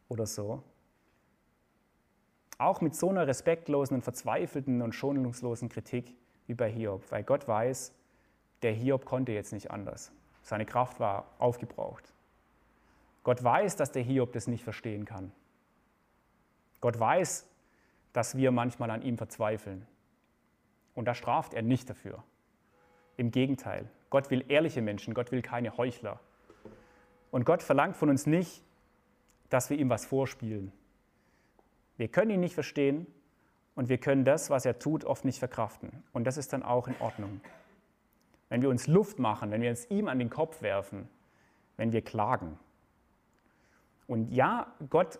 oder 0.09 0.27
so. 0.27 0.65
Auch 2.59 2.81
mit 2.81 2.97
so 2.97 3.11
einer 3.11 3.29
respektlosen 3.29 3.97
und 3.97 4.03
verzweifelten 4.03 4.83
und 4.83 4.95
schonungslosen 4.95 5.69
Kritik 5.69 6.17
wie 6.47 6.55
bei 6.55 6.71
Hiob, 6.71 7.05
weil 7.11 7.23
Gott 7.23 7.47
weiß, 7.47 7.93
der 8.63 8.73
Hiob 8.73 9.05
konnte 9.05 9.31
jetzt 9.31 9.53
nicht 9.53 9.71
anders. 9.71 10.11
Seine 10.47 10.65
Kraft 10.65 11.01
war 11.01 11.27
aufgebraucht. 11.41 12.05
Gott 13.25 13.43
weiß, 13.43 13.75
dass 13.75 13.91
der 13.91 14.05
Hiob 14.05 14.33
das 14.33 14.47
nicht 14.47 14.63
verstehen 14.63 15.05
kann. 15.05 15.33
Gott 16.81 17.01
weiß, 17.01 17.49
dass 18.13 18.37
wir 18.37 18.53
manchmal 18.53 18.93
an 18.93 19.03
ihm 19.03 19.19
verzweifeln. 19.19 19.85
Und 20.95 21.07
da 21.07 21.17
straft 21.17 21.53
er 21.53 21.63
nicht 21.63 21.91
dafür. 21.91 22.23
Im 23.17 23.33
Gegenteil, 23.33 23.91
Gott 24.09 24.31
will 24.31 24.45
ehrliche 24.47 24.83
Menschen, 24.83 25.15
Gott 25.15 25.33
will 25.33 25.43
keine 25.43 25.77
Heuchler. 25.79 26.21
Und 27.33 27.45
Gott 27.45 27.65
verlangt 27.65 27.97
von 27.97 28.09
uns 28.09 28.25
nicht, 28.27 28.63
dass 29.51 29.69
wir 29.69 29.77
ihm 29.77 29.91
was 29.91 30.07
vorspielen. 30.07 30.73
Wir 31.97 32.07
können 32.07 32.31
ihn 32.31 32.41
nicht 32.41 32.55
verstehen 32.55 33.09
und 33.75 33.89
wir 33.89 33.99
können 33.99 34.25
das, 34.25 34.49
was 34.49 34.65
er 34.65 34.79
tut, 34.79 35.05
oft 35.05 35.25
nicht 35.25 35.41
verkraften. 35.41 36.05
Und 36.13 36.23
das 36.23 36.37
ist 36.37 36.53
dann 36.53 36.63
auch 36.63 36.87
in 36.87 36.95
Ordnung. 37.01 37.41
Wenn 38.49 38.63
wir 38.63 38.69
uns 38.69 38.87
Luft 38.87 39.19
machen, 39.19 39.51
wenn 39.51 39.63
wir 39.63 39.71
es 39.71 39.91
ihm 39.91 40.09
an 40.09 40.19
den 40.19 40.31
Kopf 40.31 40.63
werfen, 40.63 41.09
wenn 41.77 41.93
wir 41.93 42.03
klagen. 42.03 42.59
Und 44.07 44.33
ja, 44.33 44.73
Gott 44.89 45.19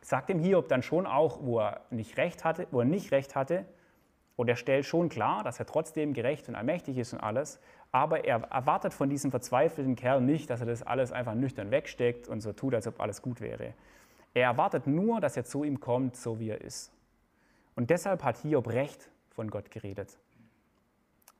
sagt 0.00 0.28
dem 0.28 0.38
Hiob 0.38 0.68
dann 0.68 0.82
schon 0.82 1.06
auch, 1.06 1.40
wo 1.42 1.60
er 1.60 1.82
nicht 1.90 2.16
recht 2.16 2.44
hatte, 2.44 2.66
wo 2.70 2.80
er 2.80 2.86
nicht 2.86 3.12
recht 3.12 3.34
hatte, 3.34 3.66
und 4.40 4.48
er 4.48 4.56
stellt 4.56 4.86
schon 4.86 5.10
klar, 5.10 5.44
dass 5.44 5.58
er 5.58 5.66
trotzdem 5.66 6.14
gerecht 6.14 6.48
und 6.48 6.54
allmächtig 6.54 6.96
ist 6.96 7.12
und 7.12 7.20
alles, 7.20 7.60
aber 7.92 8.24
er 8.24 8.40
erwartet 8.44 8.94
von 8.94 9.10
diesem 9.10 9.30
verzweifelten 9.30 9.96
Kerl 9.96 10.22
nicht, 10.22 10.48
dass 10.48 10.60
er 10.60 10.66
das 10.66 10.82
alles 10.82 11.12
einfach 11.12 11.34
nüchtern 11.34 11.70
wegsteckt 11.70 12.26
und 12.26 12.40
so 12.40 12.54
tut, 12.54 12.74
als 12.74 12.86
ob 12.86 13.00
alles 13.00 13.20
gut 13.20 13.42
wäre. 13.42 13.74
Er 14.32 14.44
erwartet 14.44 14.86
nur, 14.86 15.20
dass 15.20 15.36
er 15.36 15.44
zu 15.44 15.62
ihm 15.62 15.78
kommt, 15.78 16.16
so 16.16 16.40
wie 16.40 16.48
er 16.48 16.62
ist. 16.62 16.90
Und 17.74 17.90
deshalb 17.90 18.24
hat 18.24 18.38
Hiob 18.38 18.68
Recht 18.68 19.10
von 19.28 19.50
Gott 19.50 19.70
geredet. 19.70 20.18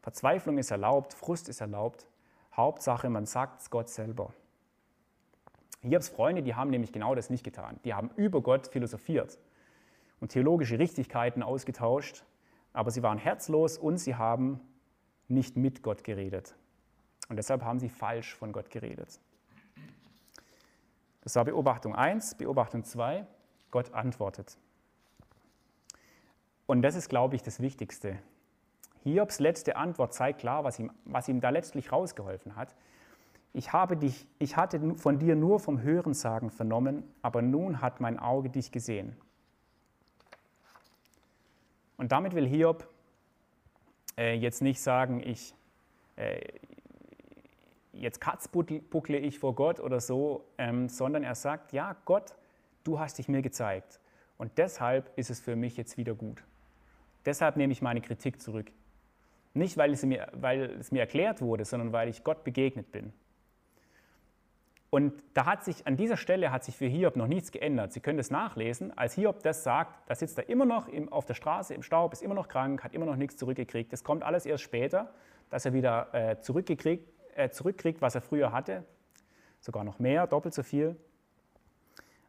Verzweiflung 0.00 0.58
ist 0.58 0.70
erlaubt, 0.70 1.14
Frust 1.14 1.48
ist 1.48 1.60
erlaubt. 1.60 2.06
Hauptsache, 2.56 3.08
man 3.10 3.26
sagt 3.26 3.60
es 3.60 3.70
Gott 3.70 3.88
selber. 3.88 4.32
Hiobs 5.82 6.08
Freunde, 6.08 6.42
die 6.42 6.54
haben 6.54 6.70
nämlich 6.70 6.92
genau 6.92 7.14
das 7.14 7.30
nicht 7.30 7.44
getan. 7.44 7.78
Die 7.84 7.94
haben 7.94 8.10
über 8.16 8.42
Gott 8.42 8.66
philosophiert 8.66 9.38
und 10.20 10.32
theologische 10.32 10.78
Richtigkeiten 10.78 11.42
ausgetauscht 11.42 12.24
aber 12.72 12.90
sie 12.90 13.02
waren 13.02 13.18
herzlos 13.18 13.78
und 13.78 13.98
sie 13.98 14.14
haben 14.14 14.60
nicht 15.28 15.56
mit 15.56 15.82
Gott 15.82 16.04
geredet. 16.04 16.54
Und 17.28 17.36
deshalb 17.36 17.62
haben 17.62 17.78
sie 17.78 17.88
falsch 17.88 18.34
von 18.34 18.52
Gott 18.52 18.70
geredet. 18.70 19.20
Das 21.22 21.36
war 21.36 21.44
Beobachtung 21.44 21.94
1. 21.94 22.36
Beobachtung 22.36 22.84
2, 22.84 23.26
Gott 23.70 23.92
antwortet. 23.92 24.56
Und 26.66 26.82
das 26.82 26.94
ist, 26.94 27.08
glaube 27.08 27.36
ich, 27.36 27.42
das 27.42 27.60
Wichtigste. 27.60 28.18
Hiobs 29.02 29.40
letzte 29.40 29.76
Antwort 29.76 30.12
zeigt 30.14 30.40
klar, 30.40 30.64
was 30.64 30.78
ihm, 30.78 30.90
was 31.04 31.28
ihm 31.28 31.40
da 31.40 31.50
letztlich 31.50 31.90
rausgeholfen 31.90 32.56
hat. 32.56 32.74
Ich, 33.52 33.72
habe 33.72 33.96
dich, 33.96 34.26
ich 34.38 34.56
hatte 34.56 34.94
von 34.96 35.18
dir 35.18 35.34
nur 35.34 35.58
vom 35.58 35.82
Hörensagen 35.82 36.50
vernommen, 36.50 37.02
aber 37.22 37.42
nun 37.42 37.80
hat 37.80 38.00
mein 38.00 38.18
Auge 38.18 38.50
dich 38.50 38.70
gesehen. 38.70 39.16
Und 41.96 42.12
damit 42.12 42.34
will 42.34 42.46
Hiob 42.46 42.88
äh, 44.16 44.34
jetzt 44.34 44.62
nicht 44.62 44.80
sagen, 44.80 45.20
ich, 45.22 45.54
äh, 46.16 46.40
jetzt 47.92 48.20
katzbuckle 48.20 49.18
ich 49.18 49.38
vor 49.38 49.54
Gott 49.54 49.80
oder 49.80 50.00
so, 50.00 50.44
ähm, 50.56 50.88
sondern 50.88 51.24
er 51.24 51.34
sagt, 51.34 51.72
ja, 51.72 51.96
Gott, 52.04 52.36
du 52.84 53.00
hast 53.00 53.18
dich 53.18 53.28
mir 53.28 53.42
gezeigt. 53.42 54.00
Und 54.38 54.56
deshalb 54.56 55.10
ist 55.18 55.28
es 55.28 55.40
für 55.40 55.56
mich 55.56 55.76
jetzt 55.76 55.98
wieder 55.98 56.14
gut. 56.14 56.42
Deshalb 57.26 57.56
nehme 57.56 57.72
ich 57.72 57.82
meine 57.82 58.00
Kritik 58.00 58.40
zurück. 58.40 58.70
Nicht, 59.60 59.76
weil 59.76 59.92
es 59.92 60.02
mir, 60.02 60.26
weil 60.32 60.70
es 60.80 60.90
mir 60.90 61.00
erklärt 61.00 61.42
wurde, 61.42 61.66
sondern 61.66 61.92
weil 61.92 62.08
ich 62.08 62.24
Gott 62.24 62.44
begegnet 62.44 62.92
bin. 62.92 63.12
Und 64.88 65.22
da 65.34 65.44
hat 65.44 65.64
sich, 65.64 65.86
an 65.86 65.98
dieser 65.98 66.16
Stelle 66.16 66.50
hat 66.50 66.64
sich 66.64 66.74
für 66.74 66.86
Hiob 66.86 67.14
noch 67.14 67.26
nichts 67.26 67.52
geändert. 67.52 67.92
Sie 67.92 68.00
können 68.00 68.16
das 68.16 68.30
nachlesen. 68.30 68.96
Als 68.96 69.16
Hiob 69.16 69.42
das 69.42 69.62
sagt, 69.62 70.08
da 70.08 70.14
sitzt 70.14 70.38
er 70.38 70.48
immer 70.48 70.64
noch 70.64 70.88
im, 70.88 71.12
auf 71.12 71.26
der 71.26 71.34
Straße 71.34 71.74
im 71.74 71.82
Staub, 71.82 72.14
ist 72.14 72.22
immer 72.22 72.34
noch 72.34 72.48
krank, 72.48 72.82
hat 72.82 72.94
immer 72.94 73.04
noch 73.04 73.16
nichts 73.16 73.36
zurückgekriegt. 73.36 73.92
Das 73.92 74.02
kommt 74.02 74.22
alles 74.22 74.46
erst 74.46 74.64
später, 74.64 75.12
dass 75.50 75.66
er 75.66 75.74
wieder 75.74 76.08
äh, 76.14 76.40
zurückgekriegt, 76.40 77.06
äh, 77.34 77.50
zurückkriegt, 77.50 78.00
was 78.00 78.14
er 78.14 78.22
früher 78.22 78.52
hatte. 78.52 78.84
Sogar 79.60 79.84
noch 79.84 79.98
mehr, 79.98 80.26
doppelt 80.26 80.54
so 80.54 80.62
viel. 80.62 80.96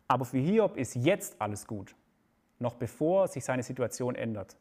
Aber 0.10 0.26
für 0.26 0.38
Hiob 0.38 0.76
ist 0.76 0.96
jetzt 0.96 1.42
alles 1.42 1.66
gut, 1.66 1.96
noch 2.60 2.76
bevor 2.76 3.30
sich 3.30 3.46
seine 3.46 3.64
Situation 3.64 4.16
ändert. 4.16 4.58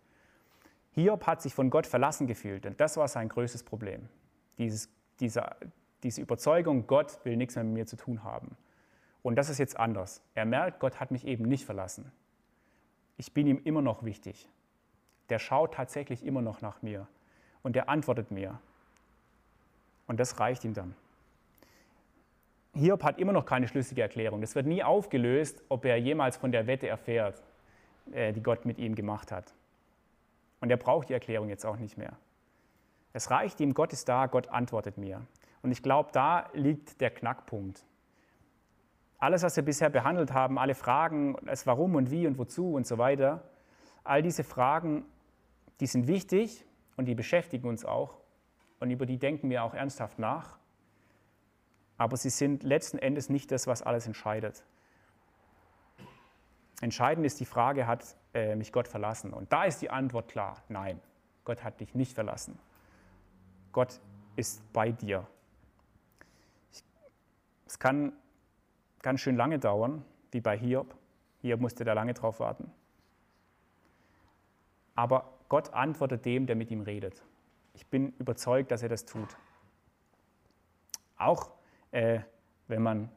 Hiob 0.92 1.26
hat 1.26 1.42
sich 1.42 1.54
von 1.54 1.70
Gott 1.70 1.86
verlassen 1.86 2.26
gefühlt 2.26 2.66
und 2.66 2.80
das 2.80 2.96
war 2.96 3.08
sein 3.08 3.28
größtes 3.28 3.62
Problem. 3.62 4.08
Dieses, 4.58 4.88
dieser, 5.20 5.56
diese 6.02 6.20
Überzeugung, 6.20 6.86
Gott 6.86 7.24
will 7.24 7.36
nichts 7.36 7.54
mehr 7.54 7.64
mit 7.64 7.74
mir 7.74 7.86
zu 7.86 7.96
tun 7.96 8.24
haben. 8.24 8.56
Und 9.22 9.36
das 9.36 9.48
ist 9.50 9.58
jetzt 9.58 9.78
anders. 9.78 10.22
Er 10.34 10.46
merkt, 10.46 10.80
Gott 10.80 10.98
hat 10.98 11.10
mich 11.10 11.26
eben 11.26 11.44
nicht 11.44 11.64
verlassen. 11.64 12.10
Ich 13.16 13.32
bin 13.32 13.46
ihm 13.46 13.60
immer 13.64 13.82
noch 13.82 14.04
wichtig. 14.04 14.48
Der 15.28 15.38
schaut 15.38 15.74
tatsächlich 15.74 16.24
immer 16.24 16.42
noch 16.42 16.60
nach 16.60 16.82
mir 16.82 17.06
und 17.62 17.76
der 17.76 17.88
antwortet 17.88 18.30
mir. 18.30 18.58
Und 20.06 20.18
das 20.18 20.40
reicht 20.40 20.64
ihm 20.64 20.74
dann. 20.74 20.94
Hiob 22.74 23.02
hat 23.02 23.18
immer 23.18 23.32
noch 23.32 23.46
keine 23.46 23.68
schlüssige 23.68 24.02
Erklärung. 24.02 24.42
Es 24.42 24.54
wird 24.54 24.66
nie 24.66 24.82
aufgelöst, 24.82 25.62
ob 25.68 25.84
er 25.84 25.96
jemals 25.96 26.36
von 26.36 26.52
der 26.52 26.66
Wette 26.66 26.88
erfährt, 26.88 27.42
äh, 28.12 28.32
die 28.32 28.42
Gott 28.42 28.64
mit 28.64 28.78
ihm 28.78 28.94
gemacht 28.94 29.32
hat. 29.32 29.52
Und 30.60 30.70
er 30.70 30.76
braucht 30.76 31.08
die 31.08 31.14
Erklärung 31.14 31.48
jetzt 31.48 31.64
auch 31.64 31.76
nicht 31.76 31.96
mehr. 31.96 32.16
Es 33.12 33.30
reicht 33.30 33.60
ihm, 33.60 33.74
Gott 33.74 33.92
ist 33.92 34.08
da, 34.08 34.26
Gott 34.26 34.48
antwortet 34.48 34.98
mir. 34.98 35.22
Und 35.62 35.72
ich 35.72 35.82
glaube, 35.82 36.10
da 36.12 36.48
liegt 36.52 37.00
der 37.00 37.10
Knackpunkt. 37.10 37.84
Alles, 39.18 39.42
was 39.42 39.56
wir 39.56 39.64
bisher 39.64 39.90
behandelt 39.90 40.32
haben, 40.32 40.58
alle 40.58 40.74
Fragen, 40.74 41.36
das 41.44 41.66
Warum 41.66 41.94
und 41.94 42.10
Wie 42.10 42.26
und 42.26 42.38
Wozu 42.38 42.72
und 42.74 42.86
so 42.86 42.96
weiter, 42.96 43.42
all 44.04 44.22
diese 44.22 44.44
Fragen, 44.44 45.04
die 45.80 45.86
sind 45.86 46.06
wichtig 46.06 46.64
und 46.96 47.06
die 47.06 47.14
beschäftigen 47.14 47.68
uns 47.68 47.84
auch 47.84 48.16
und 48.78 48.90
über 48.90 49.06
die 49.06 49.18
denken 49.18 49.50
wir 49.50 49.62
auch 49.64 49.74
ernsthaft 49.74 50.18
nach. 50.18 50.58
Aber 51.98 52.16
sie 52.16 52.30
sind 52.30 52.62
letzten 52.62 52.98
Endes 52.98 53.28
nicht 53.28 53.50
das, 53.52 53.66
was 53.66 53.82
alles 53.82 54.06
entscheidet. 54.06 54.64
Entscheidend 56.80 57.26
ist 57.26 57.38
die 57.40 57.44
Frage, 57.44 57.86
hat 57.86 58.16
äh, 58.34 58.56
mich 58.56 58.72
Gott 58.72 58.88
verlassen? 58.88 59.32
Und 59.32 59.52
da 59.52 59.64
ist 59.64 59.82
die 59.82 59.90
Antwort 59.90 60.28
klar, 60.28 60.62
nein, 60.68 61.00
Gott 61.44 61.62
hat 61.62 61.80
dich 61.80 61.94
nicht 61.94 62.14
verlassen. 62.14 62.58
Gott 63.72 64.00
ist 64.36 64.62
bei 64.72 64.90
dir. 64.90 65.26
Es 67.66 67.78
kann 67.78 68.12
ganz 69.02 69.20
schön 69.20 69.36
lange 69.36 69.58
dauern, 69.58 70.04
wie 70.32 70.40
bei 70.40 70.56
Hiob. 70.58 70.94
Hiob 71.42 71.60
musste 71.60 71.84
da 71.84 71.92
lange 71.92 72.14
drauf 72.14 72.40
warten. 72.40 72.72
Aber 74.94 75.32
Gott 75.48 75.72
antwortet 75.72 76.24
dem, 76.24 76.46
der 76.46 76.56
mit 76.56 76.70
ihm 76.70 76.80
redet. 76.80 77.22
Ich 77.74 77.86
bin 77.86 78.12
überzeugt, 78.18 78.70
dass 78.70 78.82
er 78.82 78.88
das 78.88 79.04
tut. 79.04 79.36
Auch 81.16 81.50
äh, 81.90 82.20
wenn 82.68 82.82
man 82.82 83.10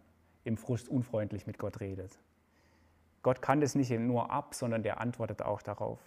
im 0.44 0.58
Frust 0.58 0.90
unfreundlich 0.90 1.48
mit 1.48 1.58
Gott 1.58 1.80
redet. 1.80 2.20
Gott 3.24 3.42
kann 3.42 3.62
das 3.62 3.74
nicht 3.74 3.90
nur 3.90 4.30
ab, 4.30 4.54
sondern 4.54 4.84
der 4.84 5.00
antwortet 5.00 5.42
auch 5.42 5.62
darauf. 5.62 6.00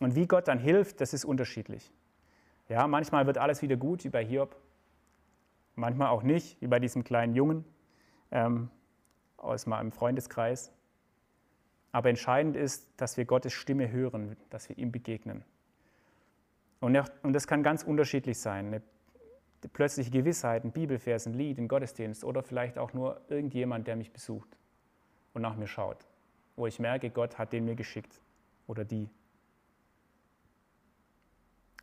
Und 0.00 0.14
wie 0.14 0.26
Gott 0.26 0.48
dann 0.48 0.58
hilft, 0.58 1.00
das 1.00 1.12
ist 1.12 1.24
unterschiedlich. 1.24 1.92
Ja, 2.68 2.86
manchmal 2.86 3.26
wird 3.26 3.36
alles 3.36 3.60
wieder 3.60 3.76
gut, 3.76 4.04
wie 4.04 4.08
bei 4.08 4.24
Hiob, 4.24 4.56
manchmal 5.74 6.08
auch 6.08 6.22
nicht, 6.22 6.60
wie 6.62 6.68
bei 6.68 6.78
diesem 6.78 7.02
kleinen 7.02 7.34
Jungen 7.34 7.64
ähm, 8.30 8.70
aus 9.36 9.66
meinem 9.66 9.90
Freundeskreis. 9.90 10.72
Aber 11.90 12.08
entscheidend 12.08 12.56
ist, 12.56 12.88
dass 12.96 13.16
wir 13.16 13.24
Gottes 13.24 13.52
Stimme 13.52 13.90
hören, 13.90 14.36
dass 14.50 14.68
wir 14.68 14.78
ihm 14.78 14.92
begegnen. 14.92 15.44
Und, 16.78 16.94
das 17.24 17.46
kann 17.48 17.64
ganz 17.64 17.82
unterschiedlich 17.82 18.38
sein. 18.38 18.68
Eine 18.68 18.82
plötzliche 19.72 20.12
Gewissheit, 20.12 20.64
ein 20.64 20.70
Bibelvers, 20.70 21.26
ein 21.26 21.34
Lied, 21.34 21.58
ein 21.58 21.66
Gottesdienst 21.66 22.22
oder 22.22 22.44
vielleicht 22.44 22.78
auch 22.78 22.92
nur 22.92 23.20
irgendjemand, 23.28 23.88
der 23.88 23.96
mich 23.96 24.12
besucht 24.12 24.59
und 25.32 25.42
nach 25.42 25.56
mir 25.56 25.66
schaut, 25.66 26.06
wo 26.56 26.66
ich 26.66 26.78
merke, 26.78 27.10
Gott 27.10 27.38
hat 27.38 27.52
den 27.52 27.64
mir 27.64 27.74
geschickt 27.74 28.20
oder 28.66 28.84
die. 28.84 29.08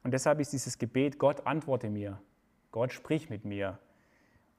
Und 0.04 0.12
deshalb 0.12 0.39
ist 0.39 0.54
dieses 0.54 0.78
Gebet, 0.78 1.20
Gott 1.20 1.45
antworte 1.45 1.89
mir, 1.89 2.22
Gott 2.72 2.93
sprich 2.93 3.30
mit 3.30 3.43
mir, 3.43 3.78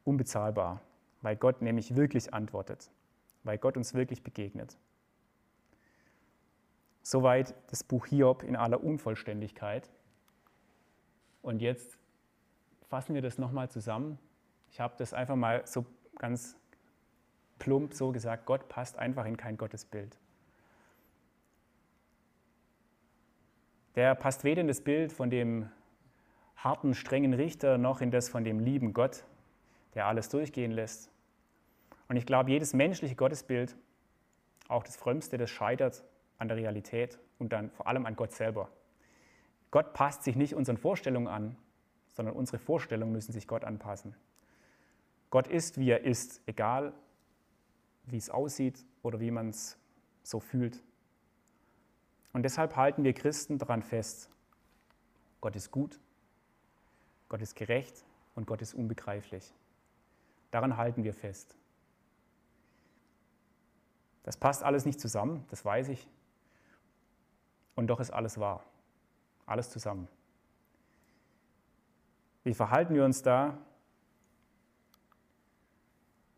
unbezahlbar, 0.05 0.83
weil 1.23 1.37
Gott 1.37 1.63
nämlich 1.63 1.97
wirklich 1.97 2.35
antwortet, 2.35 2.91
weil 3.45 3.59
Gott 3.59 3.77
uns 3.77 3.95
wirklich 3.95 4.23
begegnet. 4.23 4.77
Soweit 7.03 7.55
das 7.69 7.83
Buch 7.83 8.07
Hiob 8.07 8.43
in 8.43 8.57
aller 8.57 8.85
Unvollständigkeit. 8.85 9.89
Und 11.41 11.63
jetzt 11.63 11.97
fassen 12.89 13.15
wir 13.15 13.23
das 13.23 13.39
nochmal 13.39 13.71
zusammen. 13.71 14.19
Ich 14.71 14.81
habe 14.81 14.95
das 14.99 15.15
einfach 15.15 15.37
mal 15.37 15.67
so 15.67 15.87
ganz 16.19 16.58
plump 17.59 17.95
so 17.95 18.13
gesagt, 18.13 18.47
Gott 18.47 18.69
passt 18.69 18.99
einfach 18.99 19.25
in 19.27 19.37
kein 19.37 19.57
Gottesbild. 19.57 20.17
Der 23.95 24.15
passt 24.15 24.45
weder 24.45 24.61
in 24.61 24.69
das 24.69 24.81
Bild 24.81 25.13
von 25.13 25.31
dem 25.31 25.71
harten, 26.57 26.95
strengen 26.95 27.35
Richter 27.35 27.79
noch 27.79 28.01
in 28.01 28.11
das 28.11 28.29
von 28.29 28.45
dem 28.45 28.61
lieben 28.61 28.93
Gott, 28.93 29.25
der 29.95 30.07
alles 30.07 30.29
durchgehen 30.29 30.73
lässt. 30.73 31.11
Und 32.09 32.17
ich 32.17 32.27
glaube, 32.27 32.51
jedes 32.51 32.75
menschliche 32.75 33.15
Gottesbild, 33.15 33.77
auch 34.69 34.85
das 34.85 34.97
frömmste, 34.97 35.39
das 35.39 35.51
scheitert 35.51 36.05
an 36.39 36.49
der 36.49 36.57
Realität 36.57 37.19
und 37.39 37.53
dann 37.53 37.71
vor 37.71 37.87
allem 37.87 38.07
an 38.07 38.17
Gott 38.17 38.33
selber. 38.33 38.69
Gott 39.71 39.93
passt 39.93 40.25
sich 40.25 40.37
nicht 40.37 40.55
unseren 40.55 40.77
Vorstellungen 40.77 41.29
an, 41.29 41.57
sondern 42.09 42.35
unsere 42.35 42.59
Vorstellungen 42.59 43.13
müssen 43.13 43.33
sich 43.33 43.47
Gott 43.47 43.65
anpassen. 43.65 44.15
Gott 45.31 45.47
ist, 45.47 45.79
wie 45.79 45.91
er 45.91 46.05
ist, 46.05 46.41
egal 46.47 46.93
wie 48.11 48.17
es 48.17 48.31
aussieht 48.31 48.85
oder 49.03 49.21
wie 49.21 49.31
man 49.31 49.51
es 49.51 49.79
so 50.23 50.41
fühlt. 50.41 50.83
Und 52.33 52.43
deshalb 52.43 52.77
halten 52.77 53.05
wir 53.05 53.13
Christen 53.15 53.59
daran 53.59 53.83
fest, 53.83 54.31
Gott 55.41 55.57
ist 55.57 55.71
gut, 55.71 55.99
Gott 57.29 57.43
ist 57.43 57.57
gerecht 57.57 58.05
und 58.35 58.47
Gott 58.47 58.63
ist 58.63 58.75
unbegreiflich. 58.75 59.55
Daran 60.51 60.77
halten 60.77 61.05
wir 61.05 61.15
fest. 61.15 61.57
Das 64.23 64.37
passt 64.37 64.63
alles 64.63 64.85
nicht 64.85 65.01
zusammen, 65.01 65.45
das 65.51 65.65
weiß 65.65 65.89
ich. 65.89 66.09
Und 67.75 67.87
doch 67.87 68.01
ist 68.01 68.11
alles 68.11 68.39
wahr. 68.39 68.65
Alles 69.47 69.71
zusammen. 69.71 70.09
Wie 72.45 72.55
verhalten 72.55 72.95
wir 72.95 73.05
uns 73.05 73.23
da? 73.23 73.59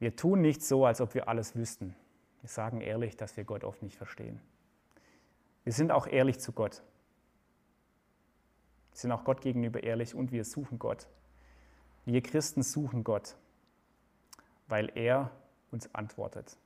Wir 0.01 0.17
tun 0.17 0.41
nicht 0.41 0.63
so, 0.63 0.87
als 0.87 1.01
ob 1.01 1.15
wir 1.15 1.29
alles 1.29 1.55
wüssten. 1.55 1.95
Wir 2.41 2.49
sagen 2.49 2.81
ehrlich, 2.81 3.17
dass 3.17 3.37
wir 3.37 3.45
Gott 3.45 3.65
oft 3.65 3.83
nicht 3.83 3.97
verstehen. 3.97 4.41
Wir 5.63 5.73
sind 5.73 5.93
auch 5.93 6.07
ehrlich 6.07 6.41
zu 6.41 6.53
Gott. 6.53 6.83
Wir 8.93 8.99
sind 8.99 9.13
auch 9.13 9.25
Gott 9.25 9.43
gegenüber 9.43 9.83
ehrlich 9.83 10.15
und 10.15 10.33
wir 10.33 10.45
suchen 10.45 10.79
Gott. 10.79 11.07
Wir 12.07 12.23
Christen 12.23 12.63
suchen 12.63 13.05
Gott, 13.05 13.37
weil 14.69 14.91
er 14.95 15.31
uns 15.71 15.95
antwortet. 15.95 16.57